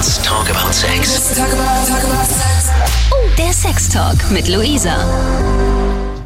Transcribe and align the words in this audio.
Let's 0.00 0.16
talk 0.22 0.48
about 0.48 0.72
sex. 0.72 1.38
Oh, 3.12 3.16
der 3.36 3.52
Sex 3.52 3.90
Talk 3.90 4.16
mit 4.30 4.48
Luisa. 4.48 4.96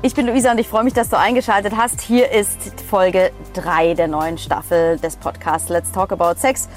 Ich 0.03 0.15
bin 0.15 0.29
Luisa 0.29 0.53
und 0.53 0.59
ich 0.59 0.69
freue 0.69 0.85
mich, 0.85 0.93
dass 0.93 1.09
du 1.09 1.19
eingeschaltet 1.19 1.73
hast. 1.77 2.01
Hier 2.01 2.31
ist 2.31 2.57
Folge 2.89 3.33
3 3.55 3.95
der 3.95 4.07
neuen 4.07 4.39
Staffel 4.39 4.97
des 5.01 5.17
Podcasts 5.17 5.71
Let's 5.71 5.91
Talk 5.91 6.13
About 6.13 6.39
Sex. 6.39 6.69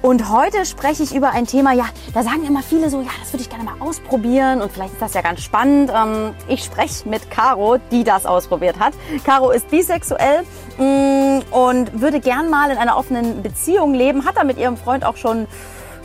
Und 0.00 0.30
heute 0.30 0.64
spreche 0.64 1.02
ich 1.02 1.12
über 1.12 1.32
ein 1.32 1.48
Thema, 1.48 1.72
ja, 1.72 1.86
da 2.12 2.22
sagen 2.22 2.44
immer 2.46 2.62
viele 2.62 2.88
so, 2.88 3.00
ja, 3.00 3.10
das 3.18 3.32
würde 3.32 3.42
ich 3.42 3.50
gerne 3.50 3.64
mal 3.64 3.74
ausprobieren 3.80 4.62
und 4.62 4.70
vielleicht 4.70 4.92
ist 4.92 5.02
das 5.02 5.14
ja 5.14 5.22
ganz 5.22 5.40
spannend. 5.42 5.90
Ähm, 5.92 6.34
ich 6.46 6.62
spreche 6.62 7.08
mit 7.08 7.32
Caro, 7.32 7.78
die 7.90 8.04
das 8.04 8.26
ausprobiert 8.26 8.78
hat. 8.78 8.92
Caro 9.24 9.50
ist 9.50 9.68
bisexuell 9.70 10.42
mm, 10.78 11.52
und 11.52 12.00
würde 12.00 12.20
gern 12.20 12.48
mal 12.48 12.70
in 12.70 12.76
einer 12.76 12.96
offenen 12.96 13.42
Beziehung 13.42 13.92
leben, 13.92 14.24
hat 14.24 14.36
da 14.36 14.44
mit 14.44 14.56
ihrem 14.56 14.76
Freund 14.76 15.04
auch 15.04 15.16
schon 15.16 15.48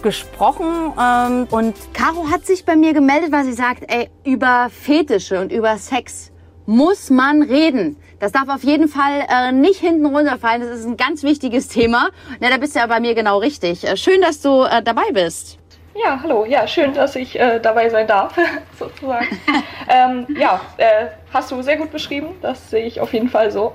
gesprochen 0.02 0.94
ähm, 1.00 1.48
und 1.52 1.76
Caro 1.94 2.30
hat 2.30 2.46
sich 2.46 2.66
bei 2.66 2.76
mir 2.76 2.94
gemeldet, 2.94 3.32
weil 3.32 3.44
sie 3.46 3.54
sagt, 3.54 3.84
ey, 3.88 4.10
über 4.24 4.70
Fetische 4.70 5.40
und 5.40 5.52
über 5.52 5.78
Sex 5.78 6.32
muss 6.66 7.10
man 7.10 7.42
reden. 7.42 7.98
Das 8.20 8.32
darf 8.32 8.50
auf 8.50 8.64
jeden 8.64 8.88
Fall 8.88 9.26
äh, 9.30 9.52
nicht 9.52 9.80
hinten 9.80 10.06
runterfallen. 10.06 10.62
Das 10.62 10.80
ist 10.80 10.86
ein 10.86 10.98
ganz 10.98 11.24
wichtiges 11.24 11.68
Thema. 11.68 12.10
Na, 12.40 12.50
da 12.50 12.58
bist 12.58 12.76
du 12.76 12.80
ja 12.80 12.88
bei 12.88 13.00
mir 13.00 13.16
genau 13.16 13.40
richtig. 13.40 13.88
Äh, 13.88 13.98
schön, 13.98 14.22
dass 14.22 14.42
du 14.42 14.64
äh, 14.64 14.84
dabei 14.84 15.12
bist. 15.12 15.58
Ja, 15.96 16.20
hallo. 16.22 16.46
Ja, 16.46 16.68
schön, 16.68 16.94
dass 16.94 17.16
ich 17.16 17.40
äh, 17.40 17.60
dabei 17.60 17.90
sein 17.90 18.08
darf, 18.08 18.38
sozusagen. 18.80 19.28
ähm, 19.90 20.28
ja, 20.38 20.62
äh, 20.78 21.08
hast 21.34 21.52
du 21.52 21.62
sehr 21.62 21.78
gut 21.78 21.92
beschrieben. 21.92 22.36
Das 22.42 22.70
sehe 22.70 22.86
ich 22.86 23.02
auf 23.02 23.14
jeden 23.14 23.30
Fall 23.30 23.52
so. 23.52 23.74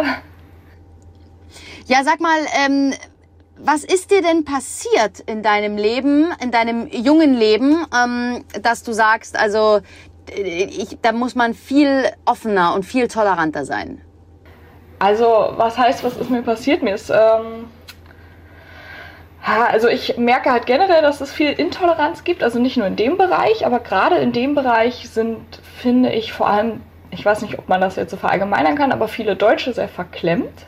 Ja, 1.86 2.02
sag 2.04 2.20
mal, 2.20 2.38
ähm, 2.64 2.94
was 3.56 3.84
ist 3.84 4.10
dir 4.10 4.22
denn 4.22 4.44
passiert 4.44 5.20
in 5.26 5.42
deinem 5.42 5.76
Leben, 5.76 6.28
in 6.42 6.50
deinem 6.50 6.88
jungen 6.88 7.34
Leben, 7.34 7.86
ähm, 7.94 8.44
dass 8.60 8.82
du 8.82 8.92
sagst, 8.92 9.38
also 9.38 9.80
ich, 10.32 10.98
da 11.02 11.12
muss 11.12 11.34
man 11.34 11.54
viel 11.54 12.10
offener 12.24 12.74
und 12.74 12.84
viel 12.84 13.08
toleranter 13.08 13.64
sein. 13.64 14.00
Also, 14.98 15.52
was 15.56 15.76
heißt, 15.76 16.02
was 16.02 16.16
ist 16.16 16.30
mir 16.30 16.42
passiert? 16.42 16.82
Mir 16.82 16.94
ist, 16.94 17.10
ähm, 17.10 17.66
also 19.44 19.88
ich 19.88 20.16
merke 20.16 20.50
halt 20.50 20.66
generell, 20.66 21.02
dass 21.02 21.20
es 21.20 21.32
viel 21.32 21.52
Intoleranz 21.52 22.24
gibt, 22.24 22.42
also 22.42 22.58
nicht 22.58 22.76
nur 22.76 22.86
in 22.86 22.96
dem 22.96 23.18
Bereich, 23.18 23.66
aber 23.66 23.80
gerade 23.80 24.16
in 24.16 24.32
dem 24.32 24.54
Bereich 24.54 25.10
sind, 25.10 25.40
finde 25.76 26.12
ich 26.12 26.32
vor 26.32 26.48
allem, 26.48 26.80
ich 27.10 27.24
weiß 27.24 27.42
nicht, 27.42 27.58
ob 27.58 27.68
man 27.68 27.80
das 27.80 27.96
jetzt 27.96 28.10
so 28.10 28.16
verallgemeinern 28.16 28.76
kann, 28.76 28.92
aber 28.92 29.08
viele 29.08 29.36
Deutsche 29.36 29.72
sehr 29.74 29.88
verklemmt. 29.88 30.66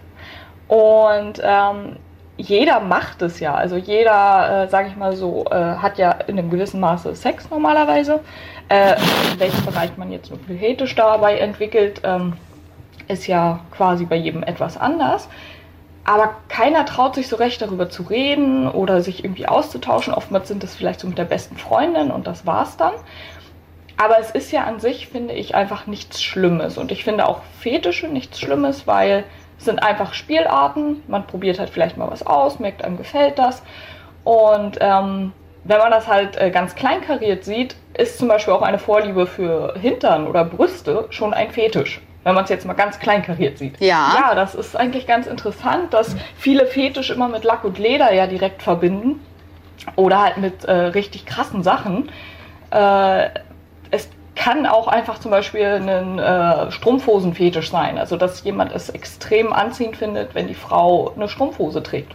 Und 0.69 1.41
ähm, 1.43 1.97
jeder 2.37 2.81
macht 2.81 3.23
es 3.23 3.41
ja. 3.41 3.55
Also 3.55 3.77
jeder, 3.77 4.65
äh, 4.65 4.69
sage 4.69 4.89
ich 4.89 4.97
mal 4.97 5.17
so, 5.17 5.47
äh, 5.51 5.55
hat 5.55 5.99
ja 5.99 6.13
in 6.13 6.39
einem 6.39 6.51
gewissen 6.51 6.81
Maße 6.81 7.15
Sex 7.15 7.51
normalerweise. 7.51 8.21
Äh, 8.69 8.97
in 9.33 9.41
welchem 9.41 9.65
Bereich 9.65 9.97
man 9.97 10.13
jetzt 10.13 10.31
hypothetisch 10.31 10.95
dabei 10.95 11.39
entwickelt, 11.39 12.01
ähm, 12.05 12.35
ist 13.09 13.27
ja 13.27 13.61
quasi 13.71 14.05
bei 14.05 14.17
jedem 14.17 14.43
etwas 14.43 14.77
anders. 14.77 15.29
Aber 16.05 16.37
keiner 16.49 16.85
traut 16.85 17.15
sich 17.17 17.29
so 17.29 17.37
recht 17.37 17.61
darüber 17.63 17.89
zu 17.91 18.05
reden 18.05 18.69
oder 18.69 19.01
sich 19.03 19.25
irgendwie 19.25 19.47
auszutauschen. 19.47 20.15
Oftmals 20.15 20.49
sind 20.49 20.63
das 20.63 20.75
vielleicht 20.75 21.01
so 21.01 21.09
mit 21.09 21.19
der 21.19 21.25
besten 21.25 21.57
Freundin 21.57 22.11
und 22.11 22.27
das 22.27 22.47
war's 22.47 22.77
dann. 22.77 22.93
Aber 23.97 24.19
es 24.21 24.31
ist 24.31 24.53
ja 24.53 24.65
an 24.65 24.79
sich, 24.79 25.09
finde 25.09 25.35
ich, 25.35 25.55
einfach 25.55 25.87
nichts 25.87 26.23
Schlimmes. 26.23 26.77
Und 26.77 26.93
ich 26.93 27.03
finde 27.03 27.27
auch 27.27 27.41
Fetische 27.61 28.09
nichts 28.09 28.39
Schlimmes, 28.39 28.87
weil 28.87 29.25
sind 29.59 29.83
einfach 29.83 30.15
Spielarten. 30.15 31.03
Man 31.09 31.27
probiert 31.27 31.59
halt 31.59 31.71
vielleicht 31.71 31.97
mal 31.97 32.11
was 32.11 32.27
aus, 32.27 32.59
merkt 32.59 32.85
einem 32.85 32.97
gefällt 32.97 33.39
das. 33.39 33.63
Und 34.25 34.79
ähm, 34.81 35.33
wenn 35.65 35.79
man 35.79 35.91
das 35.91 36.07
halt 36.07 36.37
äh, 36.37 36.51
ganz 36.51 36.75
kleinkariert 36.75 37.45
sieht, 37.45 37.77
ist 37.97 38.19
zum 38.19 38.29
Beispiel 38.29 38.55
auch 38.55 38.63
eine 38.63 38.79
Vorliebe 38.79 39.27
für 39.27 39.75
Hintern 39.81 40.27
oder 40.27 40.45
Brüste 40.45 41.07
schon 41.11 41.35
ein 41.35 41.51
Fetisch. 41.51 42.01
Wenn 42.25 42.35
man 42.35 42.45
es 42.45 42.51
jetzt 42.51 42.67
mal 42.67 42.75
ganz 42.75 42.99
kleinkariert 42.99 43.57
sieht. 43.57 43.81
Ja. 43.81 44.15
Ja, 44.19 44.35
das 44.35 44.57
ist 44.57 44.77
eigentlich 44.77 45.07
ganz 45.07 45.29
interessant, 45.29 45.95
dass 45.95 46.17
viele 46.37 46.67
Fetisch 46.67 47.11
immer 47.11 47.29
mit 47.29 47.45
Lack 47.45 47.65
und 47.65 47.79
Leder 47.79 48.13
ja 48.13 48.27
direkt 48.27 48.63
verbinden. 48.63 49.21
Oder 49.95 50.23
halt 50.23 50.37
mit 50.39 50.65
äh, 50.65 50.73
richtig 50.73 51.27
krassen 51.27 51.63
Sachen. 51.63 52.11
Äh, 52.71 53.29
kann 54.37 54.67
auch 54.67 54.87
einfach 54.87 55.19
zum 55.19 55.31
Beispiel 55.31 55.65
ein 55.65 56.19
äh, 56.19 56.71
Strumpfhosenfetisch 56.71 57.71
sein. 57.71 57.99
Also 57.99 58.17
dass 58.17 58.45
jemand 58.45 58.73
es 58.73 58.91
extrem 58.91 59.53
anziehend 59.53 59.97
findet, 59.97 60.35
wenn 60.35 60.47
die 60.47 60.55
Frau 60.55 61.13
eine 61.17 61.29
Strumpfhose 61.29 61.83
trägt. 61.83 62.15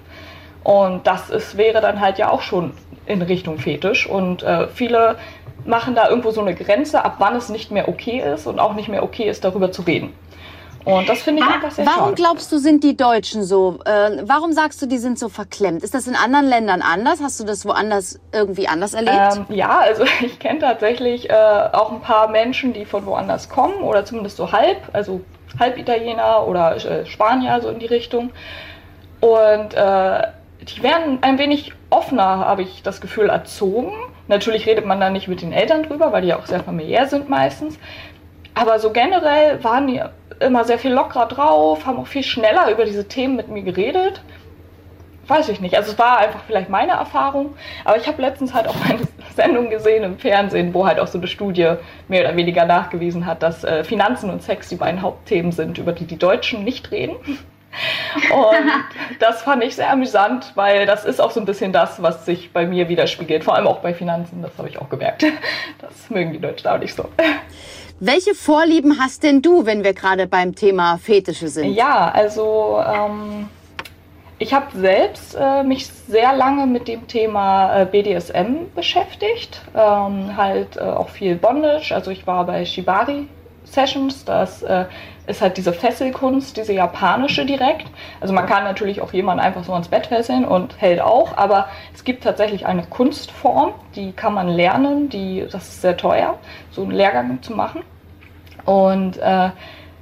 Und 0.64 1.08
das 1.08 1.30
ist, 1.30 1.58
wäre 1.58 1.82
dann 1.82 2.00
halt 2.00 2.20
ja 2.20 2.30
auch 2.30 2.42
schon 2.42 2.74
in 3.08 3.22
Richtung 3.22 3.58
Fetisch. 3.58 4.08
Und 4.08 4.44
äh, 4.44 4.68
viele 4.68 5.18
machen 5.66 5.96
da 5.96 6.08
irgendwo 6.08 6.32
so 6.32 6.42
eine 6.42 6.56
Grenze, 6.56 7.04
ab 7.04 7.16
wann 7.20 7.36
es 7.36 7.50
nicht 7.50 7.72
mehr 7.72 7.90
okay 7.90 8.20
ist 8.20 8.48
und 8.48 8.60
auch 8.60 8.76
nicht 8.76 8.88
mehr 8.88 9.04
okay 9.04 9.28
ist, 9.28 9.44
darüber 9.44 9.72
zu 9.72 9.82
reden. 9.82 10.14
Und 10.84 11.08
das 11.08 11.22
finde 11.22 11.44
ich 11.44 11.48
ah, 11.48 11.56
einfach 11.56 11.72
sehr 11.72 11.86
Warum 11.86 12.00
schade. 12.00 12.16
glaubst 12.16 12.52
du, 12.52 12.58
sind 12.58 12.84
die 12.84 12.98
Deutschen 12.98 13.44
so? 13.44 13.80
Äh, 13.86 14.24
warum 14.24 14.52
sagst 14.54 14.82
du, 14.82 14.88
die 14.88 14.98
sind 14.98 15.20
so 15.20 15.30
verklemmt? 15.30 15.84
Ist 15.84 15.94
das 15.94 16.08
in 16.08 16.16
anderen 16.16 16.48
Ländern 16.48 16.82
anders? 16.82 17.20
Hast 17.22 17.40
du 17.40 17.44
das 17.44 17.66
woanders 17.66 18.20
irgendwie 18.32 18.68
anders 18.68 18.94
erlebt? 18.94 19.36
Ähm, 19.36 19.46
ja, 19.50 19.80
also 19.80 20.04
ich 20.22 20.40
kenne 20.40 20.60
tatsächlich 20.60 21.30
äh, 21.30 21.34
auch 21.34 21.92
ein 21.92 22.02
paar 22.02 22.30
Menschen, 22.30 22.74
die 22.74 22.86
von 22.86 23.06
woanders 23.06 23.50
kommen 23.50 23.82
oder 23.82 24.06
zumindest 24.06 24.38
so 24.38 24.52
halb, 24.52 24.78
also 24.94 25.22
halb 25.60 25.78
Italiener 25.78 26.48
oder 26.48 26.76
äh, 26.76 27.06
Spanier, 27.06 27.62
so 27.62 27.70
in 27.70 27.80
die 27.80 27.86
Richtung. 27.86 28.32
Und 29.20 29.74
äh, 29.76 30.28
die 30.62 30.84
werden 30.84 31.20
ein 31.22 31.38
wenig 31.38 31.74
offener, 31.90 32.40
habe 32.40 32.64
ich 32.64 32.82
das 32.84 33.02
Gefühl, 33.02 33.30
erzogen. 33.30 33.94
Natürlich 34.28 34.66
redet 34.66 34.86
man 34.86 35.00
da 35.00 35.10
nicht 35.10 35.28
mit 35.28 35.42
den 35.42 35.54
Eltern 35.54 35.84
drüber, 35.84 36.12
weil 36.12 36.24
die 36.24 36.34
auch 36.34 36.46
sehr 36.46 36.62
familiär 36.62 37.08
sind 37.08 37.30
meistens. 37.30 37.78
Aber 38.54 38.80
so 38.80 38.92
generell 38.92 39.64
waren 39.64 39.88
die 39.88 40.02
immer 40.42 40.64
sehr 40.64 40.80
viel 40.80 40.92
lockerer 40.92 41.28
drauf, 41.28 41.86
haben 41.86 42.00
auch 42.00 42.08
viel 42.08 42.24
schneller 42.24 42.72
über 42.72 42.86
diese 42.86 43.08
Themen 43.08 43.36
mit 43.36 43.48
mir 43.48 43.64
geredet. 43.64 44.22
Weiß 45.28 45.50
ich 45.50 45.62
nicht. 45.62 45.78
Also 45.78 45.92
es 45.94 46.00
war 46.00 46.18
einfach 46.18 46.42
vielleicht 46.46 46.70
meine 46.70 46.94
Erfahrung. 46.94 47.54
Aber 47.86 47.98
ich 47.98 48.08
habe 48.08 48.22
letztens 48.22 48.54
halt 48.54 48.68
auch 48.68 48.76
eine 48.90 49.00
Sendung 49.36 49.70
gesehen 49.70 50.04
im 50.04 50.18
Fernsehen, 50.18 50.74
wo 50.74 50.86
halt 50.86 51.00
auch 51.00 51.08
so 51.08 51.18
eine 51.18 51.28
Studie 51.28 51.76
mehr 52.08 52.22
oder 52.22 52.36
weniger 52.36 52.66
nachgewiesen 52.66 53.26
hat, 53.26 53.44
dass 53.44 53.64
äh, 53.64 53.84
Finanzen 53.84 54.30
und 54.30 54.44
Sex 54.44 54.70
die 54.70 54.76
beiden 54.76 55.02
Hauptthemen 55.02 55.52
sind, 55.52 55.78
über 55.78 55.94
die 55.94 56.06
die 56.06 56.18
Deutschen 56.18 56.64
nicht 56.64 56.92
reden. 56.92 57.16
Und 58.16 58.72
das 59.20 59.42
fand 59.42 59.64
ich 59.64 59.76
sehr 59.76 59.92
amüsant, 59.92 60.52
weil 60.56 60.86
das 60.86 61.06
ist 61.06 61.20
auch 61.20 61.32
so 61.32 61.40
ein 61.40 61.46
bisschen 61.46 61.72
das, 61.72 62.02
was 62.02 62.26
sich 62.26 62.52
bei 62.52 62.66
mir 62.66 62.90
widerspiegelt. 62.90 63.44
Vor 63.44 63.56
allem 63.56 63.68
auch 63.68 63.80
bei 63.80 63.94
Finanzen, 63.94 64.42
das 64.42 64.52
habe 64.58 64.70
ich 64.70 64.78
auch 64.80 64.90
gemerkt. 64.90 65.26
Das 65.80 66.10
mögen 66.10 66.32
die 66.34 66.40
Deutschen 66.40 66.68
auch 66.68 66.78
nicht 66.78 66.94
so. 66.94 67.06
Welche 68.00 68.36
Vorlieben 68.36 69.00
hast 69.00 69.24
denn 69.24 69.42
du, 69.42 69.66
wenn 69.66 69.84
wir 69.84 69.94
gerade 69.94 70.28
beim 70.28 70.56
Thema 70.56 70.98
Fetische 70.98 71.48
sind? 71.48 71.74
Ja, 71.74 72.12
also 72.12 72.82
ähm, 72.86 73.50
ich 74.42 74.56
habe 74.56 74.76
selbst 74.76 75.38
äh, 75.40 75.64
mich 75.64 75.86
sehr 75.86 76.36
lange 76.36 76.66
mit 76.66 76.88
dem 76.88 77.08
Thema 77.08 77.82
äh, 77.82 77.86
BDSM 77.86 78.74
beschäftigt. 78.74 79.62
Ähm, 79.76 80.36
halt 80.36 80.78
äh, 80.78 80.80
auch 80.80 81.10
viel 81.10 81.36
Bondage. 81.36 81.94
Also 81.94 82.10
ich 82.10 82.26
war 82.26 82.44
bei 82.48 82.66
Shibari 82.66 83.28
Sessions. 83.66 84.26
Das 84.26 84.64
äh, 84.64 84.86
ist 85.28 85.42
halt 85.42 85.58
diese 85.58 85.74
Fesselkunst, 85.74 86.58
diese 86.58 86.74
japanische 86.74 87.46
direkt. 87.46 87.88
Also 88.20 88.34
man 88.34 88.46
kann 88.46 88.64
natürlich 88.64 89.02
auch 89.02 89.14
jemanden 89.14 89.44
einfach 89.44 89.64
so 89.64 89.74
ans 89.74 89.88
Bett 89.88 90.08
fesseln 90.08 90.46
und 90.46 90.82
hält 90.82 91.02
auch, 91.02 91.38
aber 91.38 91.68
es 91.94 92.04
gibt 92.04 92.24
tatsächlich 92.24 92.66
eine 92.66 92.84
Kunstform, 92.84 93.74
die 93.96 94.12
kann 94.12 94.34
man 94.34 94.48
lernen, 94.48 95.10
die, 95.10 95.46
das 95.52 95.68
ist 95.68 95.82
sehr 95.82 95.98
teuer, 95.98 96.38
so 96.72 96.84
einen 96.84 96.92
Lehrgang 96.92 97.42
zu 97.42 97.54
machen. 97.54 97.82
Und 98.66 99.18
äh, 99.18 99.50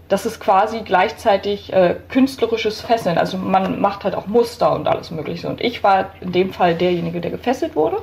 das 0.10 0.26
ist 0.26 0.40
quasi 0.40 0.82
gleichzeitig 0.82 1.72
äh, 1.72 1.96
künstlerisches 2.10 2.82
Fesseln. 2.82 3.18
Also 3.18 3.38
man 3.38 3.80
macht 3.80 4.04
halt 4.04 4.16
auch 4.16 4.26
Muster 4.26 4.74
und 4.74 4.88
alles 4.88 5.12
Mögliche. 5.12 5.48
Und 5.48 5.62
ich 5.62 5.84
war 5.84 6.10
in 6.20 6.32
dem 6.32 6.52
Fall 6.52 6.74
derjenige, 6.76 7.22
der 7.22 7.30
gefesselt 7.30 7.76
wurde. 7.76 7.98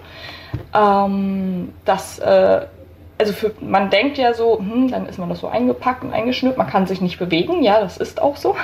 Ähm, 0.72 1.72
das 1.84 2.20
äh, 2.20 2.66
also 3.18 3.32
für, 3.32 3.52
man 3.60 3.90
denkt 3.90 4.18
ja 4.18 4.34
so, 4.34 4.58
hm, 4.58 4.90
dann 4.90 5.06
ist 5.06 5.18
man 5.18 5.28
das 5.28 5.40
so 5.40 5.48
eingepackt 5.48 6.04
und 6.04 6.12
eingeschnürt, 6.12 6.56
man 6.56 6.66
kann 6.66 6.86
sich 6.86 7.00
nicht 7.00 7.18
bewegen. 7.18 7.62
Ja, 7.62 7.80
das 7.80 7.96
ist 7.96 8.20
auch 8.20 8.36
so. 8.36 8.56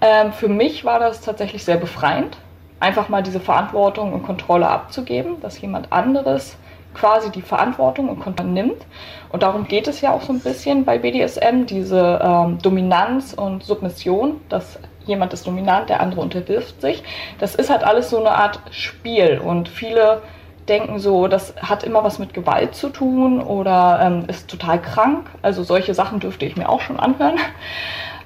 Ähm, 0.00 0.32
für 0.32 0.48
mich 0.48 0.84
war 0.84 0.98
das 0.98 1.20
tatsächlich 1.20 1.64
sehr 1.64 1.76
befreiend, 1.76 2.36
einfach 2.80 3.08
mal 3.08 3.22
diese 3.22 3.40
Verantwortung 3.40 4.12
und 4.12 4.24
Kontrolle 4.24 4.68
abzugeben, 4.68 5.40
dass 5.40 5.60
jemand 5.60 5.92
anderes 5.92 6.56
quasi 6.94 7.30
die 7.30 7.42
Verantwortung 7.42 8.08
und 8.08 8.20
Kontrolle 8.20 8.50
nimmt. 8.50 8.84
Und 9.30 9.42
darum 9.42 9.66
geht 9.66 9.88
es 9.88 10.00
ja 10.00 10.12
auch 10.12 10.22
so 10.22 10.32
ein 10.32 10.40
bisschen 10.40 10.84
bei 10.84 10.98
BDSM, 10.98 11.64
diese 11.66 12.20
ähm, 12.22 12.58
Dominanz 12.60 13.32
und 13.32 13.62
Submission, 13.62 14.40
dass 14.48 14.78
jemand 15.06 15.32
ist 15.32 15.46
dominant, 15.46 15.88
der 15.88 16.00
andere 16.00 16.20
unterwirft 16.20 16.80
sich. 16.80 17.02
Das 17.38 17.54
ist 17.54 17.70
halt 17.70 17.84
alles 17.84 18.10
so 18.10 18.18
eine 18.18 18.30
Art 18.30 18.60
Spiel 18.70 19.40
und 19.42 19.68
viele 19.68 20.22
denken 20.68 20.98
so, 20.98 21.28
das 21.28 21.54
hat 21.56 21.84
immer 21.84 22.04
was 22.04 22.18
mit 22.18 22.34
Gewalt 22.34 22.74
zu 22.74 22.88
tun 22.88 23.40
oder 23.40 24.00
ähm, 24.02 24.24
ist 24.28 24.48
total 24.48 24.80
krank. 24.80 25.28
Also 25.42 25.62
solche 25.62 25.94
Sachen 25.94 26.20
dürfte 26.20 26.46
ich 26.46 26.56
mir 26.56 26.68
auch 26.68 26.80
schon 26.80 26.98
anhören. 26.98 27.38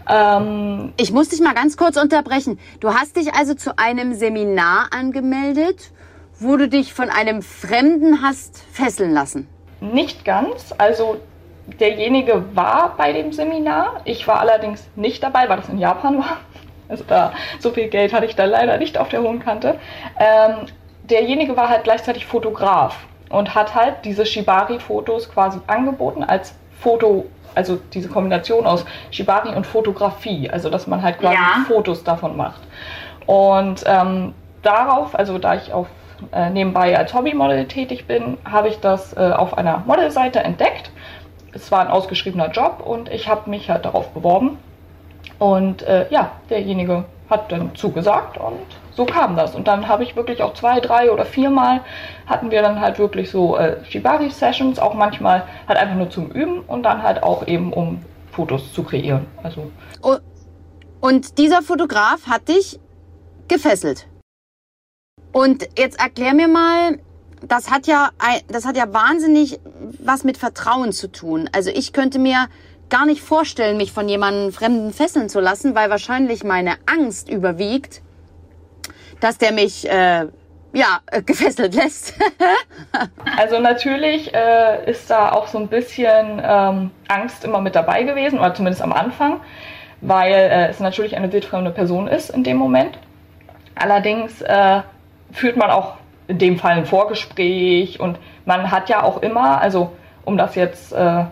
Ähm, 0.08 0.92
ich 0.96 1.10
muss 1.10 1.30
dich 1.30 1.40
mal 1.40 1.52
ganz 1.52 1.76
kurz 1.76 1.96
unterbrechen. 1.96 2.60
Du 2.78 2.94
hast 2.94 3.16
dich 3.16 3.34
also 3.34 3.54
zu 3.54 3.76
einem 3.76 4.14
Seminar 4.14 4.90
angemeldet, 4.92 5.90
wo 6.38 6.56
du 6.56 6.68
dich 6.68 6.94
von 6.94 7.10
einem 7.10 7.42
Fremden 7.42 8.22
hast 8.22 8.62
fesseln 8.72 9.12
lassen? 9.12 9.48
Nicht 9.80 10.24
ganz. 10.24 10.72
Also 10.78 11.16
derjenige 11.80 12.44
war 12.54 12.94
bei 12.96 13.12
dem 13.12 13.32
Seminar. 13.32 14.00
Ich 14.04 14.28
war 14.28 14.40
allerdings 14.40 14.86
nicht 14.94 15.22
dabei, 15.22 15.48
weil 15.48 15.56
das 15.56 15.68
in 15.68 15.78
Japan 15.78 16.18
war. 16.18 16.38
Also 16.88 17.04
da 17.06 17.32
so 17.58 17.70
viel 17.70 17.88
Geld 17.88 18.12
hatte 18.12 18.26
ich 18.26 18.36
da 18.36 18.44
leider 18.44 18.78
nicht 18.78 18.98
auf 18.98 19.08
der 19.08 19.22
hohen 19.22 19.40
Kante. 19.40 19.78
Ähm, 20.18 20.66
derjenige 21.10 21.56
war 21.56 21.68
halt 21.68 21.84
gleichzeitig 21.84 22.26
Fotograf 22.26 22.96
und 23.28 23.54
hat 23.54 23.74
halt 23.74 24.04
diese 24.04 24.24
Shibari-Fotos 24.26 25.30
quasi 25.30 25.58
angeboten 25.66 26.24
als 26.24 26.54
Foto, 26.78 27.26
also 27.54 27.78
diese 27.92 28.08
Kombination 28.08 28.66
aus 28.66 28.84
Shibari 29.10 29.54
und 29.54 29.66
Fotografie, 29.66 30.50
also 30.50 30.70
dass 30.70 30.86
man 30.86 31.02
halt 31.02 31.18
quasi 31.18 31.34
Ja. 31.34 31.64
Fotos 31.66 32.04
davon 32.04 32.36
macht. 32.36 32.60
Und 33.26 33.82
ähm, 33.86 34.34
darauf, 34.62 35.14
also 35.18 35.38
da 35.38 35.54
ich 35.54 35.72
auf 35.72 35.88
äh, 36.32 36.50
nebenbei 36.50 36.96
als 36.96 37.12
Hobbymodel 37.12 37.66
tätig 37.66 38.06
bin, 38.06 38.38
habe 38.44 38.68
ich 38.68 38.80
das 38.80 39.16
äh, 39.16 39.32
auf 39.32 39.58
einer 39.58 39.82
Modelseite 39.86 40.40
entdeckt. 40.40 40.90
Es 41.52 41.70
war 41.72 41.80
ein 41.80 41.88
ausgeschriebener 41.88 42.50
Job 42.50 42.82
und 42.84 43.10
ich 43.10 43.28
habe 43.28 43.50
mich 43.50 43.70
halt 43.70 43.84
darauf 43.84 44.08
beworben. 44.10 44.58
Und 45.38 45.82
äh, 45.82 46.06
ja, 46.10 46.30
derjenige 46.48 47.04
hat 47.28 47.50
dann 47.50 47.74
zugesagt 47.74 48.38
und 48.38 48.60
so 48.96 49.04
kam 49.04 49.36
das. 49.36 49.54
Und 49.54 49.68
dann 49.68 49.88
habe 49.88 50.02
ich 50.02 50.16
wirklich 50.16 50.42
auch 50.42 50.54
zwei, 50.54 50.80
drei 50.80 51.10
oder 51.10 51.24
viermal 51.24 51.82
hatten 52.26 52.50
wir 52.50 52.62
dann 52.62 52.80
halt 52.80 52.98
wirklich 52.98 53.30
so 53.30 53.56
äh, 53.56 53.84
Shibari-Sessions, 53.84 54.78
auch 54.78 54.94
manchmal 54.94 55.44
halt 55.68 55.78
einfach 55.78 55.96
nur 55.96 56.10
zum 56.10 56.30
Üben 56.30 56.60
und 56.60 56.82
dann 56.82 57.02
halt 57.02 57.22
auch 57.22 57.46
eben 57.46 57.72
um 57.72 58.02
Fotos 58.32 58.72
zu 58.72 58.82
kreieren. 58.82 59.26
Also 59.42 59.70
Und 61.00 61.38
dieser 61.38 61.62
Fotograf 61.62 62.26
hat 62.26 62.48
dich 62.48 62.80
gefesselt. 63.48 64.06
Und 65.32 65.68
jetzt 65.78 66.00
erklär 66.00 66.34
mir 66.34 66.48
mal, 66.48 66.98
das 67.46 67.70
hat 67.70 67.86
ja, 67.86 68.10
das 68.48 68.64
hat 68.64 68.76
ja 68.76 68.92
wahnsinnig 68.92 69.60
was 69.98 70.24
mit 70.24 70.38
Vertrauen 70.38 70.92
zu 70.92 71.12
tun. 71.12 71.50
Also 71.52 71.70
ich 71.70 71.92
könnte 71.92 72.18
mir 72.18 72.48
gar 72.88 73.04
nicht 73.04 73.20
vorstellen, 73.20 73.76
mich 73.76 73.92
von 73.92 74.08
jemandem 74.08 74.52
Fremden 74.52 74.92
fesseln 74.92 75.28
zu 75.28 75.40
lassen, 75.40 75.74
weil 75.74 75.90
wahrscheinlich 75.90 76.44
meine 76.44 76.76
Angst 76.86 77.28
überwiegt, 77.28 78.00
dass 79.20 79.38
der 79.38 79.52
mich, 79.52 79.88
äh, 79.88 80.26
ja, 80.72 81.00
äh, 81.06 81.22
gefesselt 81.22 81.74
lässt. 81.74 82.14
Also 83.38 83.60
natürlich 83.60 84.32
äh, 84.34 84.90
ist 84.90 85.10
da 85.10 85.32
auch 85.32 85.46
so 85.46 85.58
ein 85.58 85.68
bisschen 85.68 86.40
ähm, 86.42 86.90
Angst 87.08 87.44
immer 87.44 87.60
mit 87.60 87.74
dabei 87.74 88.02
gewesen, 88.02 88.38
oder 88.38 88.54
zumindest 88.54 88.82
am 88.82 88.92
Anfang, 88.92 89.40
weil 90.00 90.32
äh, 90.32 90.68
es 90.68 90.80
natürlich 90.80 91.16
eine 91.16 91.32
wildfremde 91.32 91.70
Person 91.70 92.08
ist 92.08 92.30
in 92.30 92.44
dem 92.44 92.56
Moment. 92.56 92.98
Allerdings 93.74 94.40
äh, 94.40 94.80
führt 95.32 95.56
man 95.56 95.70
auch 95.70 95.96
in 96.28 96.38
dem 96.38 96.58
Fall 96.58 96.72
ein 96.72 96.86
Vorgespräch 96.86 98.00
und 98.00 98.18
man 98.46 98.70
hat 98.70 98.88
ja 98.88 99.02
auch 99.02 99.22
immer, 99.22 99.60
also 99.60 99.92
um 100.24 100.38
das 100.38 100.54
jetzt 100.54 100.92
äh, 100.92 101.24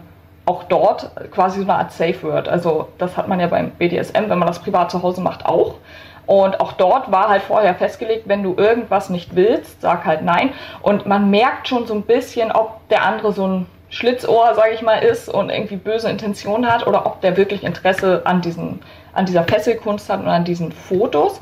auch 0.46 0.64
dort 0.64 1.10
quasi 1.31 1.60
so 1.60 1.64
eine 1.64 1.75
Art 1.75 1.92
Safe 1.92 2.22
Word. 2.22 2.48
Also 2.48 2.88
das 2.98 3.16
hat 3.16 3.28
man 3.28 3.40
ja 3.40 3.46
beim 3.46 3.70
BDSM, 3.70 4.28
wenn 4.28 4.38
man 4.38 4.46
das 4.46 4.58
privat 4.58 4.90
zu 4.90 5.02
Hause 5.02 5.20
macht, 5.20 5.46
auch. 5.46 5.76
Und 6.26 6.60
auch 6.60 6.72
dort 6.72 7.12
war 7.12 7.28
halt 7.28 7.42
vorher 7.42 7.74
festgelegt, 7.74 8.28
wenn 8.28 8.42
du 8.42 8.54
irgendwas 8.56 9.10
nicht 9.10 9.36
willst, 9.36 9.80
sag 9.82 10.04
halt 10.04 10.22
nein. 10.22 10.50
Und 10.80 11.06
man 11.06 11.30
merkt 11.30 11.68
schon 11.68 11.86
so 11.86 11.94
ein 11.94 12.02
bisschen, 12.02 12.50
ob 12.52 12.88
der 12.88 13.04
andere 13.04 13.32
so 13.32 13.46
ein 13.46 13.66
Schlitzohr, 13.90 14.54
sage 14.54 14.72
ich 14.74 14.82
mal, 14.82 14.98
ist 14.98 15.28
und 15.28 15.50
irgendwie 15.50 15.76
böse 15.76 16.08
Intentionen 16.08 16.70
hat 16.70 16.86
oder 16.86 17.06
ob 17.06 17.20
der 17.20 17.36
wirklich 17.36 17.62
Interesse 17.62 18.22
an, 18.24 18.40
diesen, 18.40 18.80
an 19.12 19.26
dieser 19.26 19.44
Fesselkunst 19.44 20.08
hat 20.10 20.20
und 20.20 20.28
an 20.28 20.44
diesen 20.44 20.72
Fotos. 20.72 21.40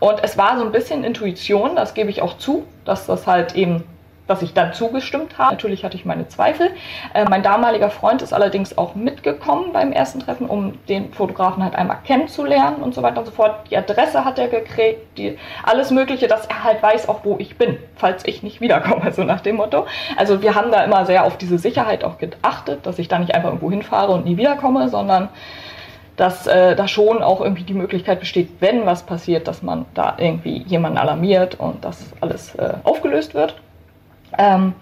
Und 0.00 0.22
es 0.22 0.38
war 0.38 0.58
so 0.58 0.64
ein 0.64 0.70
bisschen 0.70 1.02
Intuition, 1.02 1.74
das 1.74 1.94
gebe 1.94 2.10
ich 2.10 2.22
auch 2.22 2.38
zu, 2.38 2.64
dass 2.84 3.06
das 3.06 3.26
halt 3.26 3.56
eben, 3.56 3.82
dass 4.28 4.42
ich 4.42 4.54
dann 4.54 4.72
zugestimmt 4.72 5.38
habe. 5.38 5.52
Natürlich 5.52 5.84
hatte 5.84 5.96
ich 5.96 6.04
meine 6.04 6.28
Zweifel. 6.28 6.70
Äh, 7.14 7.24
mein 7.28 7.42
damaliger 7.42 7.90
Freund 7.90 8.22
ist 8.22 8.32
allerdings 8.32 8.78
auch 8.78 8.94
mitgekommen 8.94 9.72
beim 9.72 9.90
ersten 9.90 10.20
Treffen, 10.20 10.46
um 10.46 10.78
den 10.86 11.12
Fotografen 11.12 11.64
halt 11.64 11.74
einmal 11.74 11.98
kennenzulernen 12.04 12.76
und 12.76 12.94
so 12.94 13.02
weiter 13.02 13.18
und 13.18 13.26
so 13.26 13.32
fort. 13.32 13.70
Die 13.70 13.76
Adresse 13.76 14.24
hat 14.24 14.38
er 14.38 14.48
gekriegt, 14.48 15.18
die, 15.18 15.38
alles 15.64 15.90
Mögliche, 15.90 16.28
dass 16.28 16.46
er 16.46 16.62
halt 16.62 16.82
weiß 16.82 17.08
auch, 17.08 17.24
wo 17.24 17.36
ich 17.38 17.56
bin, 17.56 17.78
falls 17.96 18.24
ich 18.26 18.42
nicht 18.42 18.60
wiederkomme, 18.60 19.12
so 19.12 19.24
nach 19.24 19.40
dem 19.40 19.56
Motto. 19.56 19.86
Also 20.16 20.42
wir 20.42 20.54
haben 20.54 20.70
da 20.70 20.84
immer 20.84 21.06
sehr 21.06 21.24
auf 21.24 21.38
diese 21.38 21.58
Sicherheit 21.58 22.04
auch 22.04 22.18
geachtet, 22.18 22.86
dass 22.86 22.98
ich 22.98 23.08
da 23.08 23.18
nicht 23.18 23.34
einfach 23.34 23.48
irgendwo 23.48 23.70
hinfahre 23.70 24.12
und 24.12 24.26
nie 24.26 24.36
wiederkomme, 24.36 24.88
sondern 24.88 25.30
dass 26.16 26.48
äh, 26.48 26.74
da 26.74 26.88
schon 26.88 27.22
auch 27.22 27.40
irgendwie 27.40 27.62
die 27.62 27.74
Möglichkeit 27.74 28.20
besteht, 28.20 28.50
wenn 28.60 28.84
was 28.84 29.04
passiert, 29.04 29.46
dass 29.46 29.62
man 29.62 29.86
da 29.94 30.16
irgendwie 30.18 30.64
jemanden 30.64 30.98
alarmiert 30.98 31.58
und 31.60 31.84
dass 31.84 32.12
alles 32.20 32.56
äh, 32.56 32.74
aufgelöst 32.82 33.34
wird. 33.34 33.54
Ähm, 34.38 34.74